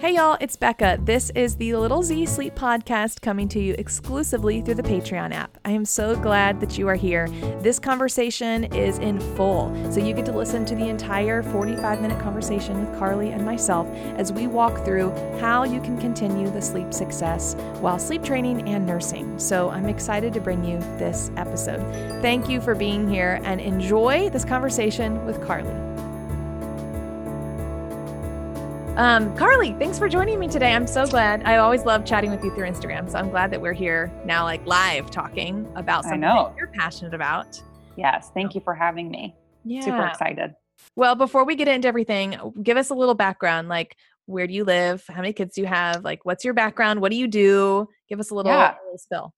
[0.00, 1.00] Hey y'all, it's Becca.
[1.02, 5.58] This is the Little Z Sleep Podcast coming to you exclusively through the Patreon app.
[5.64, 7.26] I am so glad that you are here.
[7.62, 12.22] This conversation is in full, so you get to listen to the entire 45 minute
[12.22, 16.94] conversation with Carly and myself as we walk through how you can continue the sleep
[16.94, 19.36] success while sleep training and nursing.
[19.36, 21.80] So I'm excited to bring you this episode.
[22.22, 25.87] Thank you for being here and enjoy this conversation with Carly.
[28.98, 30.74] Um, Carly, thanks for joining me today.
[30.74, 31.44] I'm so glad.
[31.44, 33.08] I always love chatting with you through Instagram.
[33.08, 37.14] So I'm glad that we're here now, like live talking about something that you're passionate
[37.14, 37.62] about.
[37.96, 38.32] Yes.
[38.34, 39.36] Thank you for having me.
[39.64, 39.82] Yeah.
[39.82, 40.52] Super excited.
[40.96, 43.68] Well, before we get into everything, give us a little background.
[43.68, 43.96] Like,
[44.26, 45.04] where do you live?
[45.06, 46.02] How many kids do you have?
[46.02, 47.00] Like, what's your background?
[47.00, 47.86] What do you do?
[48.08, 48.72] Give us a little, yeah.
[48.72, 49.32] a little spill.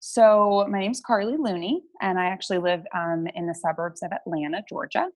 [0.00, 4.62] So, my name's Carly Looney, and I actually live um, in the suburbs of Atlanta,
[4.68, 5.08] Georgia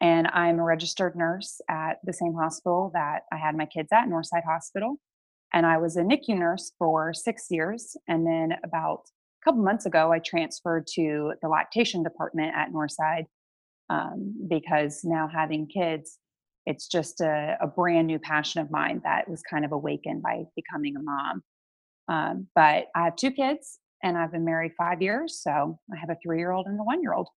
[0.00, 4.08] and I'm a registered nurse at the same hospital that I had my kids at,
[4.08, 4.96] Northside Hospital.
[5.52, 7.96] And I was a NICU nurse for six years.
[8.08, 9.02] And then about
[9.42, 13.26] a couple months ago, I transferred to the lactation department at Northside
[13.90, 16.18] um, because now having kids,
[16.66, 20.44] it's just a, a, brand new passion of mine that was kind of awakened by
[20.54, 21.42] becoming a mom.
[22.08, 25.40] Um, but I have two kids and I've been married five years.
[25.42, 27.28] So I have a three year old and a one year old.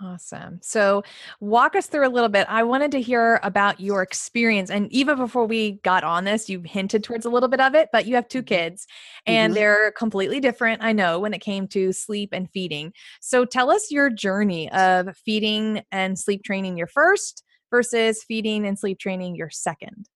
[0.00, 0.60] Awesome.
[0.62, 1.02] So,
[1.40, 2.46] walk us through a little bit.
[2.48, 4.70] I wanted to hear about your experience.
[4.70, 7.88] And even before we got on this, you hinted towards a little bit of it,
[7.92, 8.46] but you have two mm-hmm.
[8.46, 8.86] kids
[9.26, 9.58] and mm-hmm.
[9.58, 12.92] they're completely different, I know, when it came to sleep and feeding.
[13.20, 18.78] So, tell us your journey of feeding and sleep training your first versus feeding and
[18.78, 20.08] sleep training your second.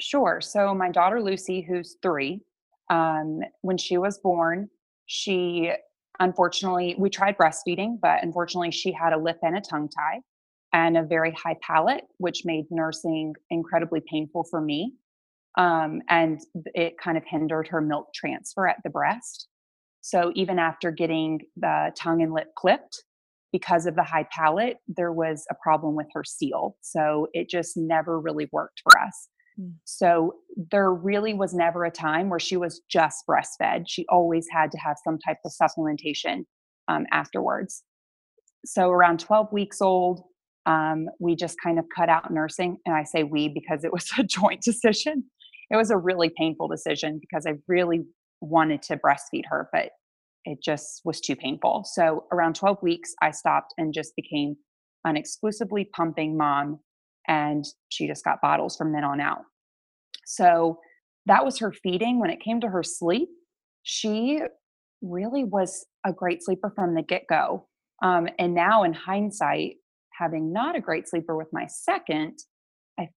[0.00, 0.40] Sure.
[0.40, 2.40] So, my daughter Lucy, who's three,
[2.88, 4.70] um, when she was born,
[5.04, 5.72] she
[6.20, 10.20] Unfortunately, we tried breastfeeding, but unfortunately, she had a lip and a tongue tie
[10.72, 14.92] and a very high palate, which made nursing incredibly painful for me.
[15.58, 16.40] Um, and
[16.74, 19.48] it kind of hindered her milk transfer at the breast.
[20.02, 23.02] So even after getting the tongue and lip clipped,
[23.52, 26.76] because of the high palate, there was a problem with her seal.
[26.82, 29.28] So it just never really worked for us.
[29.58, 29.74] Mm.
[29.84, 30.34] So
[30.70, 33.84] there really was never a time where she was just breastfed.
[33.88, 36.44] She always had to have some type of supplementation
[36.88, 37.82] um, afterwards.
[38.64, 40.22] So around 12 weeks old,
[40.66, 42.76] um, we just kind of cut out nursing.
[42.84, 45.24] And I say we because it was a joint decision.
[45.70, 48.00] It was a really painful decision because I really
[48.40, 49.90] wanted to breastfeed her, but
[50.44, 51.84] it just was too painful.
[51.92, 54.56] So around 12 weeks, I stopped and just became
[55.04, 56.80] an exclusively pumping mom
[57.30, 59.42] and she just got bottles from then on out.
[60.26, 60.80] So
[61.26, 62.18] that was her feeding.
[62.18, 63.28] When it came to her sleep,
[63.84, 64.40] she
[65.00, 67.68] really was a great sleeper from the get go.
[68.02, 69.76] Um, and now, in hindsight,
[70.12, 72.36] having not a great sleeper with my second,
[72.98, 73.08] I,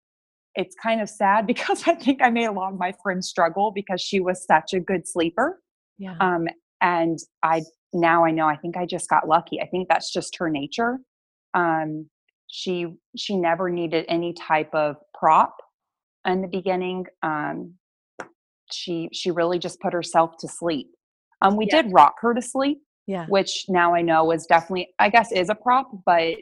[0.54, 3.72] it's kind of sad because I think I made a lot of my friends struggle
[3.72, 5.60] because she was such a good sleeper.
[5.98, 6.18] Yeah.
[6.20, 6.48] Um,
[6.82, 7.64] and I
[7.94, 9.60] now I know I think I just got lucky.
[9.60, 11.00] I think that's just her nature.
[11.56, 12.10] Um,
[12.56, 12.86] she
[13.18, 15.58] she never needed any type of prop
[16.24, 17.04] in the beginning.
[17.24, 17.74] Um,
[18.72, 20.92] she she really just put herself to sleep.
[21.42, 21.82] Um, we yeah.
[21.82, 22.78] did rock her to sleep,
[23.08, 26.36] yeah, which now I know is definitely I guess is a prop, but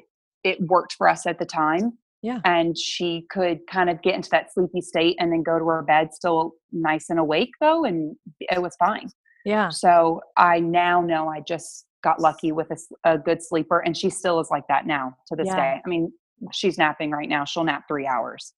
[0.43, 1.97] it worked for us at the time.
[2.21, 2.39] Yeah.
[2.43, 5.81] And she could kind of get into that sleepy state and then go to her
[5.81, 9.09] bed still nice and awake though and it was fine.
[9.45, 9.69] Yeah.
[9.69, 14.09] So I now know I just got lucky with a, a, good sleeper and she
[14.09, 15.75] still is like that now to this yeah.
[15.75, 16.11] day i mean
[16.51, 18.53] she's napping right now she'll nap three hours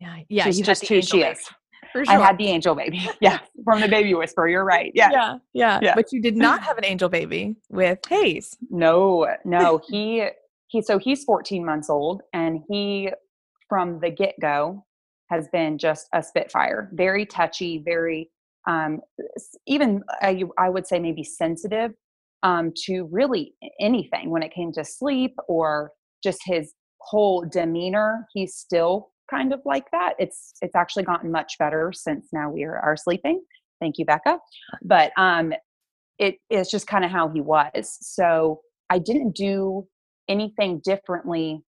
[0.00, 1.30] yeah yeah she's just who she baby.
[1.30, 1.50] is
[1.92, 2.04] sure.
[2.08, 5.10] i had the angel baby yeah from the baby whisperer you're right yeah.
[5.10, 9.80] yeah yeah yeah but you did not have an angel baby with hayes no no
[9.88, 10.26] he
[10.68, 13.10] he so he's 14 months old and he
[13.68, 14.84] from the get-go
[15.30, 18.30] has been just a spitfire very touchy very
[18.68, 19.00] um,
[19.66, 21.92] even I, I would say maybe sensitive
[22.42, 25.92] um, to really anything when it came to sleep or
[26.22, 28.26] just his whole demeanor.
[28.32, 30.14] He's still kind of like that.
[30.18, 33.42] It's it's actually gotten much better since now we are, are sleeping.
[33.80, 34.38] Thank you, Becca.
[34.82, 35.52] But um,
[36.18, 37.98] it is just kind of how he was.
[38.00, 38.60] So
[38.90, 39.86] I didn't do
[40.28, 41.62] anything differently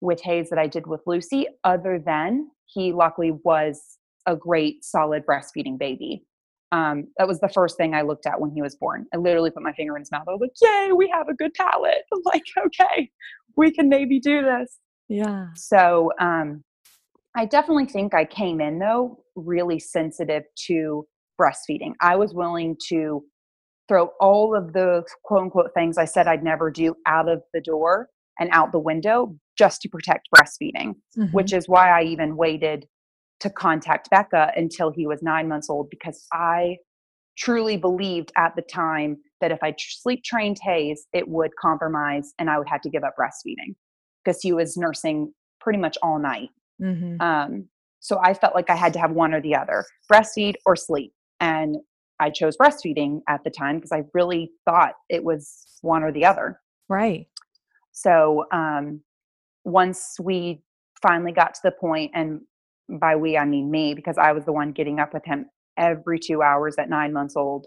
[0.00, 3.82] with Hayes that I did with Lucy, other than he luckily was
[4.26, 6.24] a great, solid breastfeeding baby
[6.72, 9.06] um, that was the first thing I looked at when he was born.
[9.12, 10.24] I literally put my finger in his mouth.
[10.28, 13.10] I was like, "Yay, we have a good palate!" I'm like, "Okay,
[13.56, 14.78] we can maybe do this."
[15.08, 15.46] Yeah.
[15.56, 16.62] So um,
[17.36, 21.06] I definitely think I came in though really sensitive to
[21.40, 21.92] breastfeeding.
[22.00, 23.24] I was willing to
[23.88, 27.60] throw all of the quote unquote things I said I'd never do out of the
[27.60, 28.08] door
[28.38, 31.24] and out the window just to protect breastfeeding, mm-hmm.
[31.32, 32.86] which is why I even waited
[33.40, 36.76] to contact Becca until he was nine months old because I
[37.38, 42.50] truly believed at the time that if I sleep trained Hayes, it would compromise and
[42.50, 43.74] I would have to give up breastfeeding
[44.22, 46.50] because he was nursing pretty much all night.
[46.80, 47.20] Mm-hmm.
[47.20, 47.68] Um,
[48.00, 51.12] so I felt like I had to have one or the other breastfeed or sleep.
[51.40, 51.76] And
[52.18, 56.26] I chose breastfeeding at the time because I really thought it was one or the
[56.26, 56.60] other.
[56.88, 57.26] Right.
[57.92, 59.00] So um,
[59.64, 60.62] once we
[61.00, 62.40] finally got to the point, and
[62.98, 65.46] by we, I mean me, because I was the one getting up with him
[65.76, 67.66] every two hours at nine months old.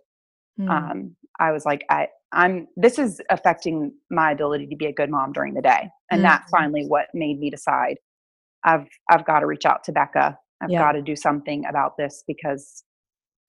[0.60, 0.70] Mm.
[0.70, 2.68] Um, I was like, I, I'm.
[2.76, 6.24] This is affecting my ability to be a good mom during the day, and mm.
[6.24, 7.98] that's finally what made me decide.
[8.64, 10.38] I've I've got to reach out to Becca.
[10.62, 10.80] I've yeah.
[10.80, 12.84] got to do something about this because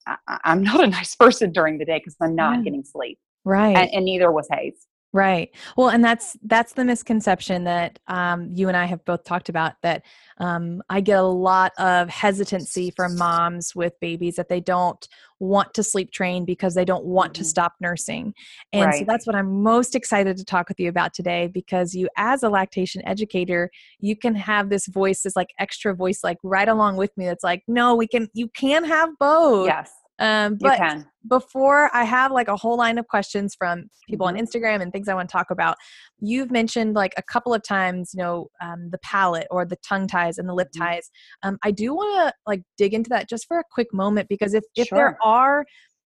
[0.07, 2.65] I, am not a nice person during the day because I'm not yeah.
[2.65, 3.19] getting sleep.
[3.45, 4.87] Right, and, and neither was Hayes.
[5.15, 5.55] Right.
[5.77, 9.75] Well, and that's that's the misconception that um, you and I have both talked about.
[9.83, 10.05] That
[10.39, 15.07] um, I get a lot of hesitancy from moms with babies that they don't
[15.39, 17.43] want to sleep train because they don't want mm-hmm.
[17.43, 18.35] to stop nursing,
[18.73, 18.99] and right.
[18.99, 21.47] so that's what I'm most excited to talk with you about today.
[21.47, 23.71] Because you, as a lactation educator,
[24.01, 27.27] you can have this voice, this like extra voice, like right along with me.
[27.27, 28.29] That's like, no, we can.
[28.35, 29.69] You can have both.
[29.69, 29.93] Yes.
[30.19, 30.81] Um, but
[31.29, 34.37] before I have like a whole line of questions from people mm-hmm.
[34.37, 35.77] on Instagram and things I want to talk about,
[36.21, 40.07] you've mentioned like a couple of times, you know, um, the palate or the tongue
[40.07, 40.85] ties and the lip mm-hmm.
[40.85, 41.11] ties.
[41.43, 44.55] Um, I do want to like dig into that just for a quick moment because
[44.55, 44.99] if if sure.
[44.99, 45.65] there are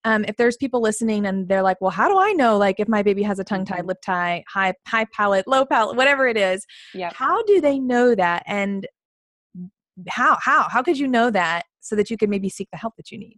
[0.05, 2.89] um, if there's people listening and they're like, well, how do I know like if
[2.89, 3.87] my baby has a tongue tie, mm-hmm.
[3.87, 6.65] lip tie, high high palate, low palate, whatever it is?
[6.93, 7.13] Yep.
[7.13, 8.43] How do they know that?
[8.47, 8.85] And
[10.09, 12.95] how how how could you know that so that you could maybe seek the help
[12.97, 13.37] that you need?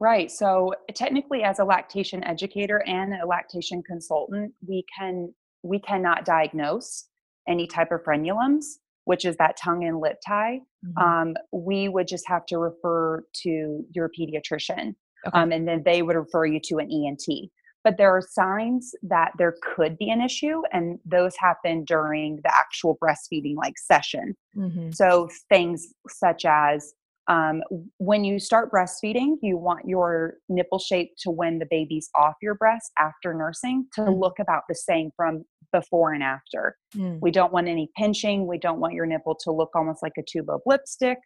[0.00, 0.30] Right.
[0.30, 7.08] So technically as a lactation educator and a lactation consultant, we can we cannot diagnose
[7.48, 8.64] any type of frenulums,
[9.04, 10.60] which is that tongue and lip tie.
[10.86, 11.02] Mm-hmm.
[11.02, 14.94] Um, we would just have to refer to your pediatrician.
[15.26, 15.36] Okay.
[15.36, 17.50] Um, and then they would refer you to an ENT.
[17.84, 22.54] But there are signs that there could be an issue, and those happen during the
[22.54, 24.36] actual breastfeeding like session.
[24.56, 24.90] Mm-hmm.
[24.90, 26.92] So things such as
[27.28, 27.62] um,
[27.98, 32.54] when you start breastfeeding, you want your nipple shape to when the baby's off your
[32.54, 34.18] breast after nursing to mm.
[34.18, 36.76] look about the same from before and after.
[36.96, 37.18] Mm.
[37.20, 38.46] We don't want any pinching.
[38.46, 41.18] We don't want your nipple to look almost like a tube of lipstick.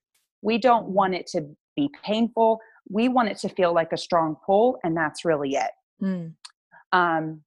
[0.43, 1.47] We don't want it to
[1.77, 2.59] be painful.
[2.91, 5.71] We want it to feel like a strong pull, and that's really it.
[6.03, 6.33] Mm.
[6.91, 7.43] Um,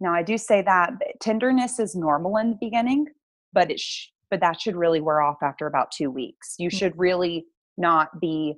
[0.00, 3.06] now, I do say that tenderness is normal in the beginning,
[3.52, 6.54] but it sh- but that should really wear off after about two weeks.
[6.58, 6.76] You mm.
[6.76, 8.54] should really not be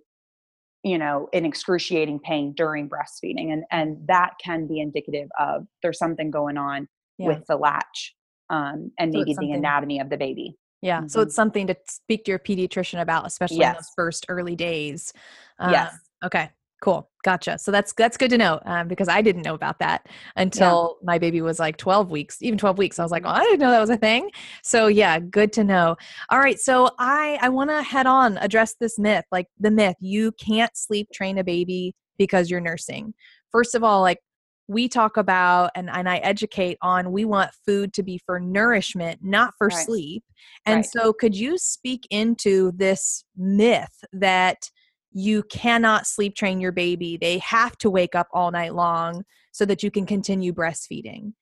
[0.82, 5.98] you know in excruciating pain during breastfeeding and and that can be indicative of there's
[5.98, 6.88] something going on
[7.18, 7.28] yeah.
[7.28, 8.14] with the latch
[8.50, 11.08] um, and so maybe the anatomy of the baby yeah mm-hmm.
[11.08, 13.70] so it's something to speak to your pediatrician about especially yes.
[13.70, 15.12] in those first early days
[15.58, 16.50] uh, yes okay
[16.82, 17.08] Cool.
[17.22, 17.58] Gotcha.
[17.58, 21.06] So that's that's good to know um, because I didn't know about that until yeah.
[21.06, 22.98] my baby was like 12 weeks, even 12 weeks.
[22.98, 24.30] I was like, oh, I didn't know that was a thing.
[24.64, 25.94] So yeah, good to know.
[26.30, 26.58] All right.
[26.58, 30.76] So I I want to head on address this myth, like the myth you can't
[30.76, 33.14] sleep train a baby because you're nursing.
[33.52, 34.18] First of all, like
[34.66, 39.20] we talk about and, and I educate on we want food to be for nourishment,
[39.22, 39.86] not for right.
[39.86, 40.24] sleep.
[40.66, 40.84] And right.
[40.84, 44.68] so could you speak into this myth that
[45.12, 47.16] you cannot sleep train your baby.
[47.16, 51.32] They have to wake up all night long so that you can continue breastfeeding.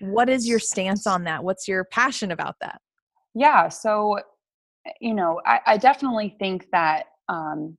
[0.00, 1.44] What is your stance on that?
[1.44, 2.80] What's your passion about that?
[3.34, 4.18] Yeah, so,
[4.86, 7.76] eh, you know, I, I definitely think that um,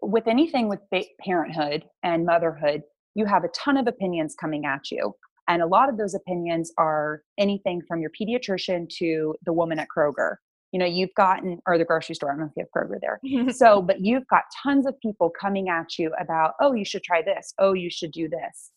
[0.00, 0.80] with anything with
[1.20, 2.82] parenthood and motherhood,
[3.14, 5.14] you have a ton of opinions coming at you.
[5.48, 9.88] And a lot of those opinions are anything from your pediatrician to the woman at
[9.94, 10.36] Kroger
[10.72, 12.98] you know you've gotten or the grocery store i don't know if you have kroger
[13.00, 13.52] there.
[13.52, 17.22] So but you've got tons of people coming at you about oh you should try
[17.22, 17.54] this.
[17.58, 18.70] Oh you should do this.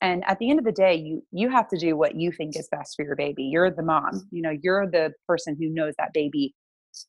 [0.00, 2.56] And at the end of the day you you have to do what you think
[2.56, 3.44] is best for your baby.
[3.44, 6.54] You're the mom you know you're the person who knows that baby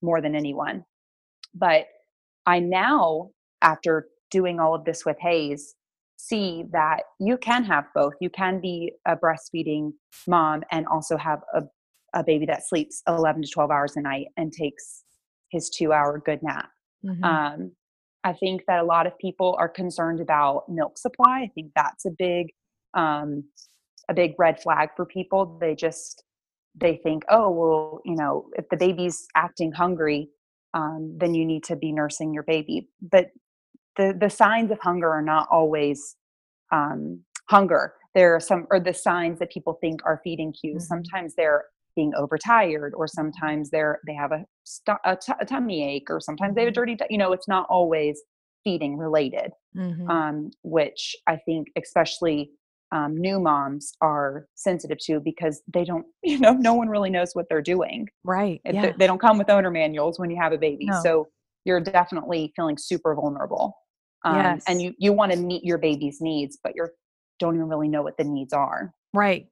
[0.01, 0.84] more than anyone.
[1.53, 1.88] But
[2.46, 3.29] i now
[3.62, 5.75] after doing all of this with hayes
[6.19, 8.13] see that you can have both.
[8.19, 9.93] You can be a breastfeeding
[10.27, 11.63] mom and also have a
[12.13, 15.03] a baby that sleeps 11 to 12 hours a night and takes
[15.51, 16.69] his two hour good nap.
[17.05, 17.23] Mm-hmm.
[17.23, 17.71] Um,
[18.23, 21.41] I think that a lot of people are concerned about milk supply.
[21.43, 22.47] I think that's a big,
[22.93, 23.43] um,
[24.09, 25.57] a big red flag for people.
[25.59, 26.23] They just
[26.75, 30.29] they think, oh well, you know, if the baby's acting hungry,
[30.73, 32.89] um, then you need to be nursing your baby.
[33.01, 33.27] But
[33.97, 36.15] the the signs of hunger are not always
[36.71, 37.93] um, hunger.
[38.15, 40.83] There are some or the signs that people think are feeding cues.
[40.83, 40.87] Mm-hmm.
[40.87, 41.65] Sometimes they're
[41.99, 44.41] being overtired or sometimes they're they have a,
[45.11, 46.81] a, t- a tummy ache or sometimes they have a Mm-hmm.
[46.81, 48.15] dirty t- you know it's not always
[48.63, 49.49] feeding related
[49.83, 50.05] Mhm.
[50.15, 50.35] um,
[50.77, 51.01] which
[51.33, 52.39] i think especially
[52.97, 54.31] um, new moms are
[54.67, 57.99] sensitive to because they don't you know no one really knows what they're doing
[58.35, 58.59] right.
[58.65, 58.81] Yeah.
[58.83, 61.01] they, they don't come with owner manuals when you have a baby No.
[61.05, 61.11] so
[61.65, 63.65] you're definitely feeling super vulnerable
[64.29, 64.63] um, Yes.
[64.69, 66.83] and you you want to meet your baby's needs but you
[67.41, 68.81] don't even really know what the needs are
[69.23, 69.43] Right.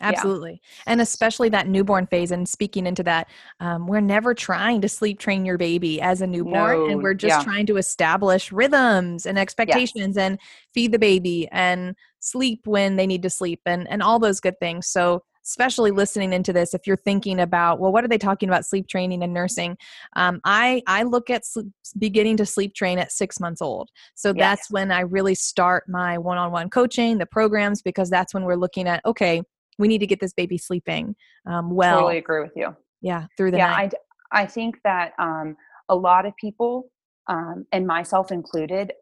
[0.00, 0.60] Absolutely.
[0.86, 2.30] And especially that newborn phase.
[2.30, 3.28] And speaking into that,
[3.60, 6.90] um, we're never trying to sleep train your baby as a newborn.
[6.90, 7.44] and we're just yeah.
[7.44, 10.38] trying to establish rhythms and expectations and
[10.72, 14.58] feed the baby and sleep when they need to sleep and, and all those good
[14.58, 14.88] things.
[14.88, 18.64] So, especially listening into this, if you're thinking about, well, what are they talking about
[18.64, 19.76] sleep training and nursing?
[20.16, 21.66] Um, I, I look at sleep,
[21.98, 23.90] beginning to sleep train at six months old.
[24.14, 28.32] So that's when I really start my one on one coaching, the programs, because that's
[28.32, 29.42] when we're looking at, okay,
[29.78, 31.14] we need to get this baby sleeping
[31.46, 31.98] um, well.
[31.98, 33.94] totally agree with you Yeah, through the yeah night.
[34.32, 35.56] I, I think that um,
[35.88, 36.90] a lot of people
[37.28, 38.92] um, and myself included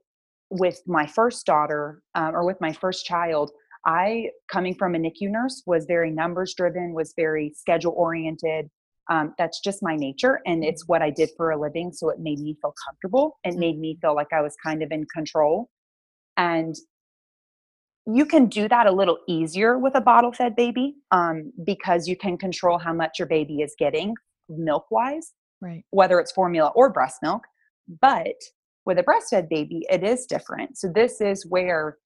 [0.50, 3.50] with my first daughter um, or with my first child
[3.86, 8.68] i coming from a nicu nurse was very numbers driven was very schedule oriented
[9.10, 12.20] um, that's just my nature and it's what i did for a living so it
[12.20, 15.70] made me feel comfortable it made me feel like i was kind of in control
[16.36, 16.76] and
[18.06, 22.16] you can do that a little easier with a bottle fed baby um, because you
[22.16, 24.14] can control how much your baby is getting
[24.48, 25.84] milk wise, right.
[25.90, 27.42] whether it's formula or breast milk.
[28.00, 28.34] But
[28.84, 30.76] with a breastfed baby, it is different.
[30.78, 31.96] So this is where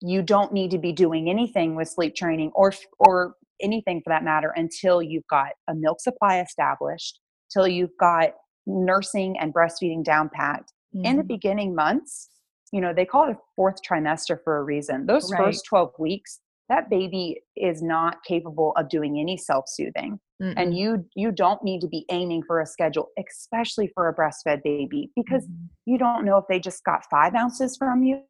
[0.00, 4.22] you don't need to be doing anything with sleep training or or anything for that
[4.22, 7.20] matter until you've got a milk supply established,
[7.52, 8.30] till you've got
[8.66, 10.72] nursing and breastfeeding down packed.
[10.94, 11.28] In the Mhm.
[11.28, 12.28] beginning months,
[12.72, 15.06] you know, they call it a fourth trimester for a reason.
[15.06, 15.38] Those Right.
[15.46, 20.54] first 12 weeks, that baby is not capable of doing any self-soothing Mm-mm.
[20.56, 24.62] and you you don't need to be aiming for a schedule especially for a breastfed
[24.62, 25.68] baby because Mhm.
[25.86, 28.22] you don't know if they just got five ounces from you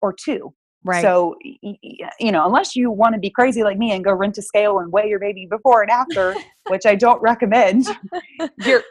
[0.00, 0.54] or two
[0.84, 1.02] right.
[1.02, 4.42] so you know unless you want to be crazy like me and go rent a
[4.42, 6.34] scale and weigh your baby before and after
[6.68, 7.84] which i don't recommend
[8.64, 8.82] you're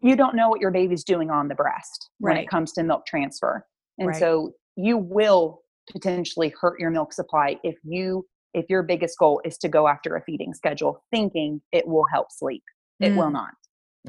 [0.00, 3.04] you don't know what your baby's doing on the breast when it comes to milk
[3.06, 3.66] transfer
[3.98, 4.18] and Right.
[4.18, 9.58] so you will potentially hurt your milk supply if you if your biggest goal is
[9.58, 12.62] to go after a feeding schedule thinking it will help sleep
[13.00, 13.32] it will Mm.
[13.32, 13.50] not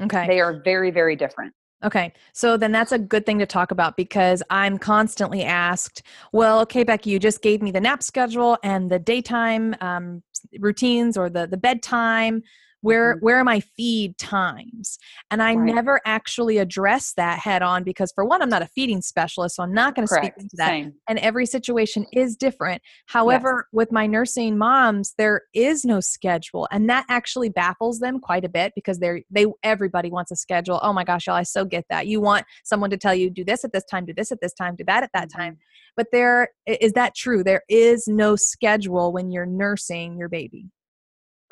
[0.02, 0.26] okay.
[0.26, 1.52] they are very very different
[1.84, 2.14] Okay.
[2.32, 6.82] So then that's a good thing to talk about because I'm constantly asked, well, okay,
[6.82, 10.22] Becky, you just gave me the nap schedule and the daytime um,
[10.60, 12.42] routines or the, the bedtime.
[12.84, 13.22] Where, Mhm.
[13.22, 14.98] where are my feed times?
[15.30, 15.74] And I Right.
[15.74, 19.62] never actually address that head on because, for one, I'm not a feeding specialist, so
[19.62, 20.68] I'm not going to speak into that.
[20.68, 22.80] same and every situation is different.
[23.06, 28.44] However, with my nursing moms, there is no schedule, and that actually baffles them quite
[28.44, 30.80] a bit because they're they everybody wants a schedule.
[30.82, 32.06] Oh my gosh, y'all, I so get that.
[32.06, 34.54] You want someone to tell you do this at this time, do this at this
[34.54, 35.36] time, do that at that Mhm.
[35.36, 35.58] time.
[35.96, 37.44] But there is that true?
[37.44, 40.70] There is no schedule when you're nursing your baby.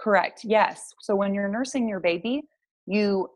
[0.02, 0.40] Correct.
[0.42, 0.94] Yes.
[1.00, 2.42] So when you're nursing your baby,
[2.86, 3.28] you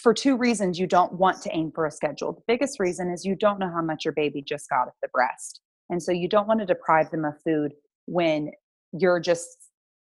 [0.00, 2.32] for two reasons you don't want to aim for a schedule.
[2.32, 5.08] The biggest reason is you don't know how much your baby just got at the
[5.08, 5.60] breast.
[5.88, 7.72] And so you don't want to deprive them of food
[8.06, 8.50] when
[8.92, 9.46] you're just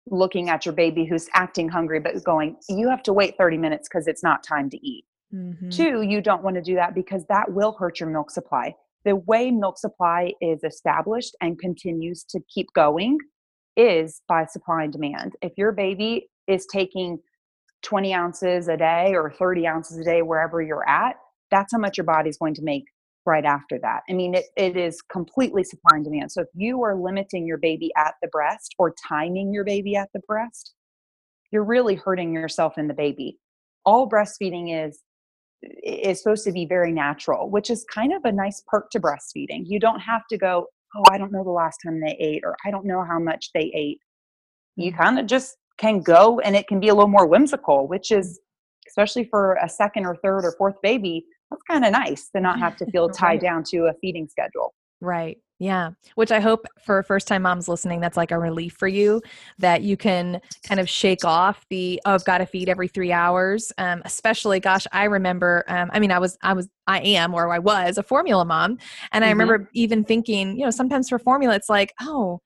[0.09, 3.89] looking at your baby who's acting hungry but going, you have to wait 30 minutes
[3.89, 5.05] because it's not time to eat.
[5.35, 5.75] Mhm.
[5.75, 8.77] Two, you don't want to do that because that will hurt your milk supply.
[9.05, 13.19] The way milk supply is established and continues to keep going
[13.77, 15.35] is by supply and demand.
[15.43, 17.19] If your baby is taking
[17.83, 21.17] 20 ounces a day or 30 ounces a day, wherever you're at,
[21.51, 22.85] that's how much your body's going to make
[23.25, 24.03] right after that.
[24.09, 26.33] I mean, it, it is completely supply and demand.
[26.33, 30.09] So if you are limiting your baby at the breast or timing your baby at
[30.15, 30.73] the breast,
[31.51, 33.39] you're really hurting yourself and the baby.
[33.85, 35.03] All breastfeeding is
[35.83, 39.63] is supposed to be very natural, which is kind of a nice perk to breastfeeding.
[39.65, 42.57] You don't have to go, oh, I don't know the last time they ate, or
[42.65, 44.01] I don't know how much they ate.
[44.77, 44.97] You Mhm.
[44.97, 48.41] kind of just can go and it can be a little more whimsical, which is,
[48.89, 52.59] especially for a second or third or fourth baby, that's kind of nice to not
[52.59, 54.75] have to feel tied down to a feeding schedule.
[55.01, 55.39] Right.
[55.59, 55.93] Yeah.
[56.17, 59.23] Which I hope for first time moms listening, that's like a relief for you
[59.59, 63.11] that you can kind of shake off the, oh, I've got to feed every three
[63.11, 63.73] hours.
[63.79, 67.51] Um, especially, gosh, I remember, um, I mean, I was, I was, I am, or
[67.53, 68.77] I was a formula mom.
[69.13, 69.33] And I Mhm.
[69.33, 72.43] remember even thinking, you know, sometimes for formula, it's like, oh,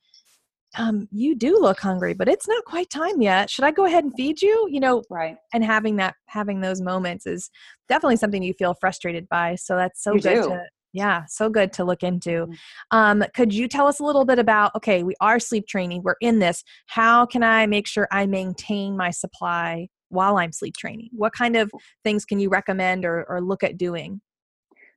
[0.79, 3.51] um, you do look hungry, but it's not quite time yet.
[3.51, 4.69] Should I go ahead and feed you?
[4.71, 5.37] You know, Right.
[5.53, 7.51] and having that, having those moments is
[7.89, 9.57] definitely something you feel frustrated by.
[9.57, 10.49] So that's so You good do.
[10.51, 12.47] to, Yeah, so good to look into.
[12.47, 12.57] Mhm.
[12.91, 16.17] Um, could you tell us a little bit about okay, we are sleep training, we're
[16.21, 16.65] in this.
[16.87, 21.11] How can I make sure I maintain my supply while I'm sleep training?
[21.13, 21.71] What kind of
[22.05, 24.21] things can you recommend or, or look at doing?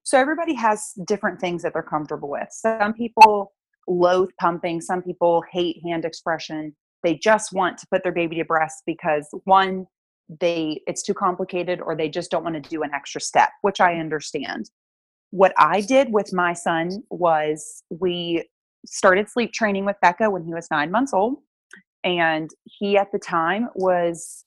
[0.03, 2.49] So everybody has different things that they're comfortable with.
[2.51, 3.53] Some people
[3.87, 6.75] loathe pumping, some people hate hand expression.
[7.03, 9.85] They just want to put their baby to breast because one,
[10.41, 13.79] they it's too complicated or they just don't want to do an extra step, which
[13.79, 14.69] I understand.
[15.33, 18.47] What I did with my son was we
[18.85, 21.39] started sleep training with Becca when he was 9 months old
[22.03, 24.45] and he at the time was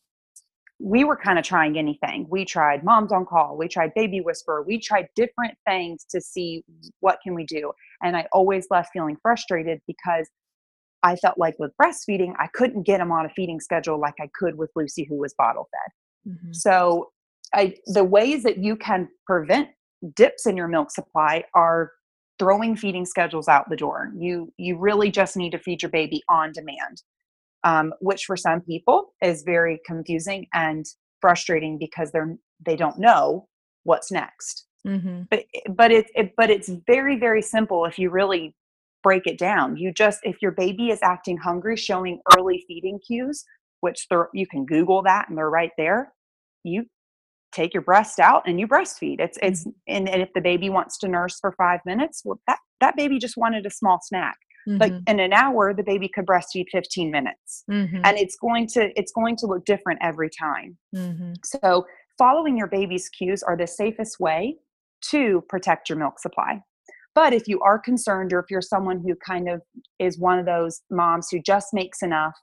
[0.79, 2.29] we were kind of trying anything.
[2.31, 6.63] We tried moms on call, we tried baby whisper, we tried different things to see
[7.01, 7.73] what can we do.
[8.01, 10.31] And I always left feeling frustrated because
[11.03, 14.29] I felt like with breastfeeding, I couldn't get him on a feeding schedule like I
[14.39, 16.35] could with Lucy who was bottle fed.
[16.35, 16.55] Mhm.
[16.55, 17.11] So
[17.53, 19.71] I the ways that you can prevent
[20.15, 21.93] dips in your milk supply are
[22.39, 24.13] throwing feeding schedules out the door.
[24.19, 27.03] You you really just need to feed your baby on demand
[27.65, 30.87] um, which for some people is very confusing and
[31.21, 33.49] frustrating because they're they don't know
[33.83, 34.67] what's next.
[34.87, 35.29] Mhm.
[35.31, 38.55] But but it's it, but it's very very simple if you really
[39.03, 39.77] break it down.
[39.77, 43.45] You just if your baby is acting hungry, showing early feeding cues,
[43.81, 46.13] which you can Google that and they're right there.
[46.65, 46.87] You
[47.57, 49.19] take your breast out and you breastfeed.
[49.21, 52.59] It's it's and, and if the baby wants to nurse for five minutes, well that
[52.81, 54.37] that baby just wanted a small snack
[54.69, 55.09] like Mhm.
[55.11, 58.01] in an hour the baby could breastfeed 15 minutes Mhm.
[58.05, 61.37] and it's going to it's going to look different every time Mhm.
[61.45, 61.87] so
[62.19, 64.59] following your baby's cues are the safest way
[65.13, 66.61] to protect your milk supply
[67.15, 69.63] but if you are concerned or if you're someone who kind of
[70.01, 72.37] is one of those moms who just makes enough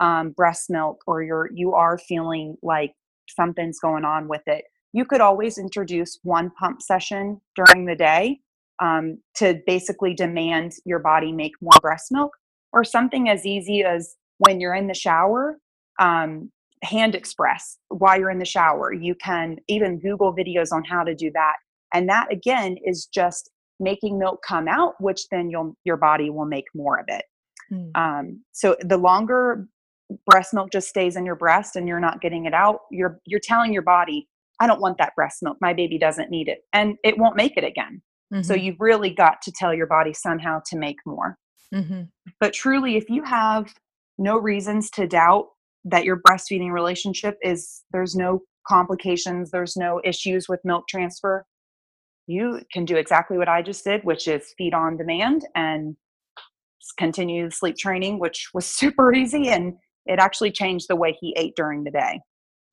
[0.00, 2.92] um, breast milk or you're you are feeling like
[3.28, 8.40] something's going on with it you could always introduce one pump session during the day
[8.80, 12.32] um, to basically demand your body make more breast milk
[12.72, 15.58] or something as easy as when you're in the shower
[16.00, 16.50] um,
[16.82, 21.14] hand express while you're in the shower you can even google videos on how to
[21.14, 21.54] do that
[21.94, 26.46] and that again is just making milk come out which then you'll your body will
[26.46, 27.24] make more of it
[27.72, 27.90] Mm.
[27.94, 29.66] um, so the longer
[30.26, 33.40] breast milk just stays in your breast and you're not getting it out you're you're
[33.40, 34.28] telling your body
[34.60, 37.56] i don't want that breast milk my baby doesn't need it and it won't make
[37.56, 38.02] it again
[38.42, 38.62] so Mhm.
[38.62, 41.38] you've really got to tell your body somehow to make more
[41.74, 42.08] Mhm.
[42.40, 43.74] but truly if you have
[44.18, 45.48] no reasons to doubt
[45.84, 51.44] that your breastfeeding relationship is there's no complications there's no issues with milk transfer
[52.26, 55.96] you can do exactly what i just did which is feed on demand and
[56.98, 59.74] continue sleep training which was super easy and
[60.06, 62.20] it actually changed the way he ate during the day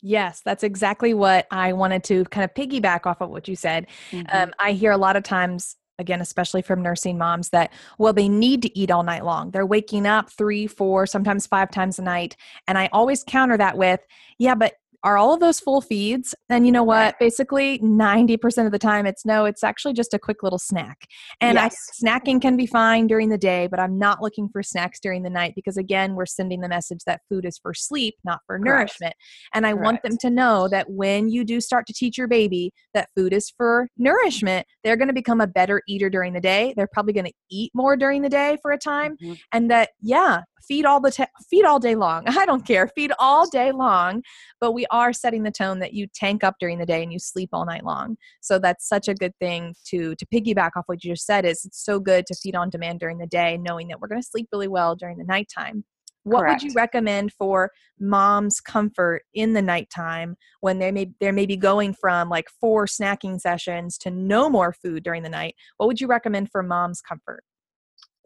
[0.02, 3.88] Yes, that's exactly what I wanted to kind of piggyback off of what you said.
[4.30, 8.30] Um, I hear a lot of times, again, especially from nursing moms, that, well, they
[8.30, 9.52] need to eat all night long.
[9.52, 12.38] They're waking up three, four, sometimes five times a night.
[12.68, 14.00] And I always counter that with,
[14.38, 16.36] yeah, but are all of those full feeds?
[16.50, 17.18] And you know what?
[17.20, 21.06] Basically, 90% of the time, it's no, it's actually just a quick little snack.
[21.42, 21.76] And Yes.
[22.04, 25.24] I, snacking can be fine during the day, but I'm not looking for snacks during
[25.24, 28.58] the night because, again, we're sending the message that food is for sleep, not for
[28.58, 28.66] Correct.
[28.66, 29.14] nourishment.
[29.54, 32.72] And I want them to know that when you do start to teach your baby
[32.94, 36.74] that food is for nourishment, they're going to become a better eater during the day.
[36.76, 39.18] They're probably going to eat more during the day for a time.
[39.22, 39.40] Mhm.
[39.52, 42.24] And that, yeah, feed all the ta- feed all day long.
[42.28, 42.88] I don't care.
[42.88, 44.24] Feed all day long.
[44.60, 47.20] But we are setting the tone that you tank up during the day and you
[47.20, 48.18] sleep all night long.
[48.42, 51.64] So that's such a good thing to to piggyback off what you just said is
[51.66, 54.28] it's so good to feed on demand during the day, knowing that we're going to
[54.28, 55.84] sleep really well during the nighttime.
[56.24, 61.46] What would you recommend for mom's comfort in the nighttime when they may they may
[61.46, 65.56] be going from like four snacking sessions to no more food during the night?
[65.78, 67.44] What would you recommend for mom's comfort?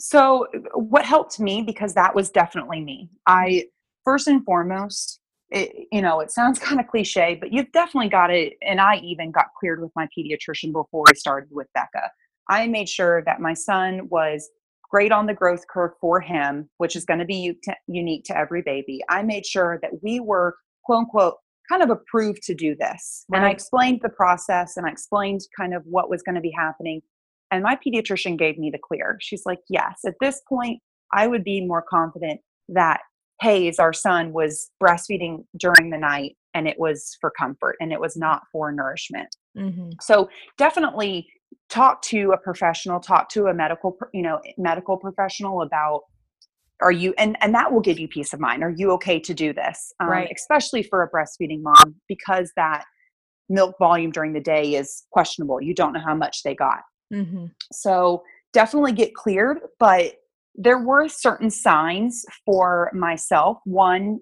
[0.05, 3.05] So, what helped me because that was definitely me.
[3.05, 3.15] Mm-hmm.
[3.25, 3.65] I
[4.03, 8.29] first and foremost, it, you know, it sounds kind of cliche, but you've definitely got
[8.29, 8.55] it.
[8.61, 12.11] And I even got cleared with my pediatrician before I started with Becca.
[12.49, 14.49] I made sure that my son was
[14.91, 18.61] great on the growth curve for him, which is going to be unique to every
[18.61, 18.99] baby.
[19.09, 21.35] I made sure that we were, quote unquote,
[21.69, 23.23] kind of approved to do this.
[23.33, 26.51] And I explained the process and I explained kind of what was going to be
[26.51, 27.01] happening.
[27.53, 29.17] And my pediatrician gave me the clear.
[29.21, 30.81] She's like, yes, at this point,
[31.13, 33.01] I would be more confident that
[33.41, 37.99] Hayes, our son, was breastfeeding during the night and it was for comfort and it
[37.99, 39.35] was not for nourishment.
[39.55, 39.91] Mm-hmm.
[40.01, 41.27] So definitely
[41.69, 46.01] talk to a professional, talk to a medical, you know, medical professional about
[46.81, 48.63] are you and and that will give you peace of mind.
[48.63, 49.93] Are you okay to do this?
[49.99, 50.31] Um, Right.
[50.35, 52.85] Especially for a breastfeeding mom because that
[53.47, 55.61] milk volume during the day is questionable.
[55.61, 56.79] You don't know how much they got.
[57.13, 57.45] Mm-hmm.
[57.71, 60.15] So definitely get cleared, but
[60.55, 63.57] there were certain signs for myself.
[63.65, 64.19] One,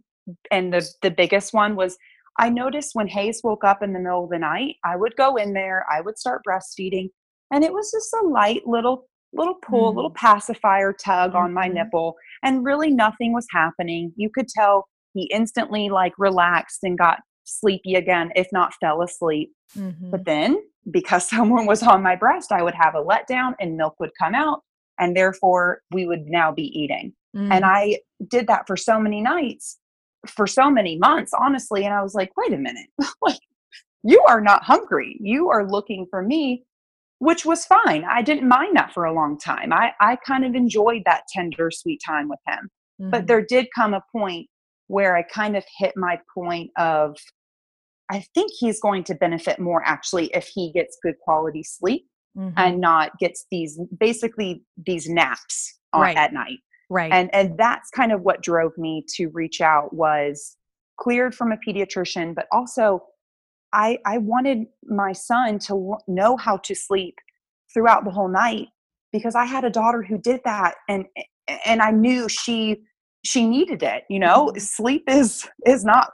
[0.51, 1.97] and the, the biggest one was
[2.39, 5.36] I noticed when Hayes woke up in the middle of the night, I would go
[5.36, 7.10] in there, I would start breastfeeding,
[7.51, 9.97] and it was just a light little little pull, mm-hmm.
[9.97, 11.38] little pacifier tug mm-hmm.
[11.38, 11.75] on my mm-hmm.
[11.75, 14.13] nipple, and really nothing was happening.
[14.15, 19.51] You could tell he instantly like relaxed and got sleepy again, if not fell asleep.
[19.77, 20.12] Mm-hmm.
[20.12, 20.58] But then,
[20.89, 24.36] because someone was on my breast, I would have a letdown and milk would come
[24.36, 24.62] out,
[25.00, 27.13] and therefore we would now be eating.
[27.36, 27.52] Mm-hmm.
[27.52, 29.78] And I did that for so many nights,
[30.28, 31.86] for so many months, honestly.
[31.86, 32.88] And I was like, wait a minute,
[33.22, 33.39] like
[34.04, 35.17] you are not hungry.
[35.22, 36.63] You are looking for me,
[37.20, 38.04] which was fine.
[38.04, 39.72] I didn't mind that for a long time.
[39.72, 42.70] I, I kind of enjoyed that tender, sweet time with him.
[43.00, 43.10] Mm-hmm.
[43.12, 44.48] But there did come a point
[44.88, 47.15] where I kind of hit my point of
[48.12, 52.06] I think he's going to benefit more actually if he gets good quality sleep
[52.38, 52.54] mm-hmm.
[52.58, 56.17] and not gets these basically these naps right.
[56.17, 56.60] at night.
[56.89, 57.12] Right.
[57.12, 60.58] And and that's kind of what drove me to reach out was
[61.00, 63.02] cleared from a pediatrician, but also
[63.74, 67.15] I I wanted my son to know how to sleep
[67.74, 68.67] throughout the whole night
[69.13, 71.06] because I had a daughter who did that and
[71.65, 72.84] and I knew she
[73.24, 74.60] she needed it you know mm-hmm.
[74.60, 76.10] sleep is is not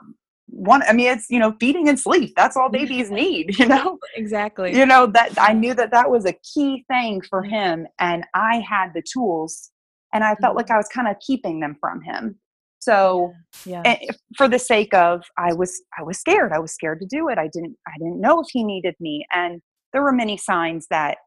[0.48, 3.98] one i mean it's you know feeding and sleep that's all babies need you know
[4.14, 7.54] exactly you know that i knew that that was a key thing for mm-hmm.
[7.54, 9.70] him and i had the tools
[10.12, 10.74] and i felt like mm-hmm.
[10.74, 12.38] i was kind of keeping them from him
[12.80, 13.32] so
[13.66, 13.82] yeah.
[13.84, 14.10] yeah.
[14.36, 17.38] for the sake of i was i was scared i was scared to do it
[17.38, 19.60] i didn't i didn't know if he needed me and
[19.92, 21.18] there were many signs that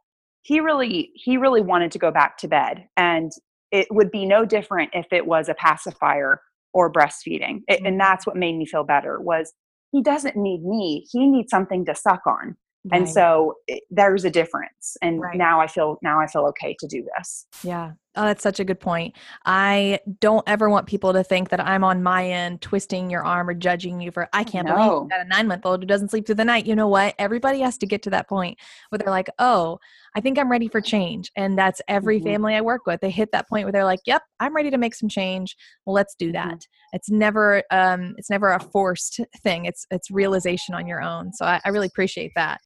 [0.44, 3.32] he really he really wanted to go back to bed and
[3.72, 6.42] it would be no different if it was a pacifier
[6.74, 7.98] or breastfeeding it, and mm-hmm.
[7.98, 9.54] that's what made me feel better was
[9.92, 12.56] he doesn't need me he needs something to suck on
[12.90, 13.00] right.
[13.00, 15.38] and so it, there's a difference and right.
[15.38, 18.65] now i feel now i feel okay to do this yeah Oh, that's such a
[18.65, 19.15] good point.
[19.45, 23.47] I don't ever want people to think that I'm on my end twisting your arm
[23.47, 24.76] or judging you for, I can't no.
[24.76, 26.65] believe that a nine month old who doesn't sleep through the night.
[26.65, 27.15] You know what?
[27.19, 29.80] Everybody has to get to that point where they're like, oh,
[30.13, 31.32] I think I'm ready for change.
[31.38, 32.28] And that's every mm-hmm.
[32.28, 33.00] family I work with.
[33.00, 35.56] They hit that point where they're like, yep, I'm ready to make some change.
[35.86, 36.34] Well, let's do mm-hmm.
[36.34, 36.58] that.
[36.58, 36.95] Mm-hmm.
[36.95, 39.63] It's never, um, it's never a forced thing.
[39.63, 41.32] It's, it's realization on your own.
[41.32, 42.60] So I, I really appreciate that.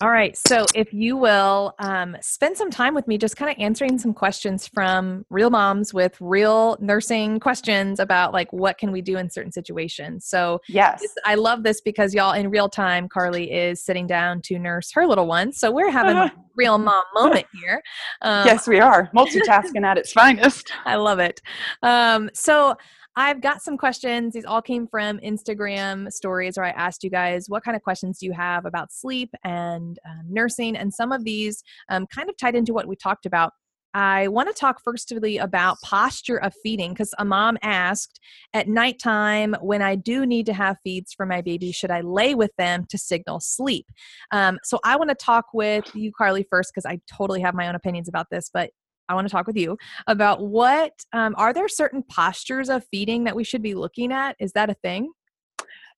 [0.00, 0.36] All right.
[0.36, 4.12] So, if you will um, spend some time with me just kind of answering some
[4.12, 9.30] questions from real moms with real nursing questions about like what can we do in
[9.30, 10.26] certain situations.
[10.26, 14.42] So, yes, this, I love this because y'all in real time, Carly is sitting down
[14.42, 15.52] to nurse her little one.
[15.52, 17.82] So, we're having a real mom moment here.
[18.22, 20.72] Um, yes, we are multitasking at its finest.
[20.84, 21.40] I love it.
[21.82, 22.76] Um, so,
[23.16, 24.34] I've got some questions.
[24.34, 28.18] These all came from Instagram stories where I asked you guys what kind of questions
[28.18, 32.36] do you have about sleep and um, nursing, and some of these um, kind of
[32.36, 33.52] tied into what we talked about.
[33.94, 38.20] I want to talk firstly about posture of feeding because a mom asked
[38.52, 42.34] at nighttime when I do need to have feeds for my baby, should I lay
[42.34, 43.86] with them to signal sleep?
[44.32, 47.66] Um, so I want to talk with you, Carly, first because I totally have my
[47.68, 48.68] own opinions about this, but
[49.08, 53.24] I want to talk with you about what um, are there certain postures of feeding
[53.24, 54.36] that we should be looking at?
[54.38, 55.12] Is that a thing?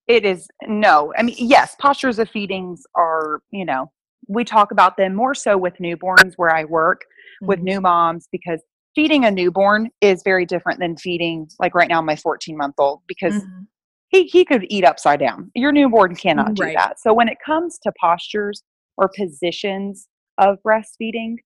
[0.07, 1.13] It is no.
[1.17, 3.91] I mean, yes, postures of feedings are, you know,
[4.27, 7.47] we talk about them more so with newborns where I work mm-hmm.
[7.47, 8.61] with new moms because
[8.95, 13.01] feeding a newborn is very different than feeding like right now my 14 month old
[13.07, 13.63] because mm-hmm.
[14.09, 15.51] he, he could eat upside down.
[15.55, 16.77] Your newborn cannot do right.
[16.77, 17.01] that.
[17.01, 18.63] So when it comes to postures
[18.97, 21.37] or positions of breastfeeding,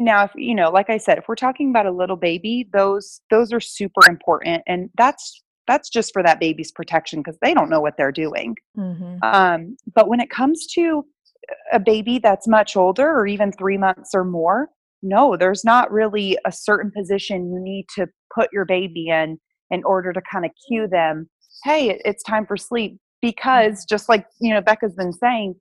[0.00, 3.20] now if you know like i said if we're talking about a little baby those
[3.30, 7.70] those are super important and that's that's just for that baby's protection because they don't
[7.70, 9.16] know what they're doing mm-hmm.
[9.22, 11.04] um, but when it comes to
[11.72, 14.68] a baby that's much older or even three months or more
[15.02, 19.38] no there's not really a certain position you need to put your baby in
[19.70, 21.28] in order to kind of cue them
[21.64, 25.54] hey it's time for sleep because just like you know becca's been saying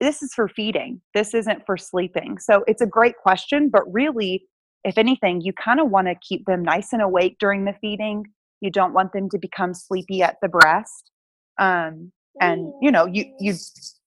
[0.00, 1.00] this is for feeding.
[1.14, 2.38] This isn't for sleeping.
[2.38, 4.44] So it's a great question, but really,
[4.84, 8.24] if anything, you kind of want to keep them nice and awake during the feeding.
[8.60, 11.10] You don't want them to become sleepy at the breast.
[11.58, 13.54] Um, and you know, you you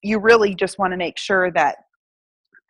[0.04, 1.78] you really just want to make sure that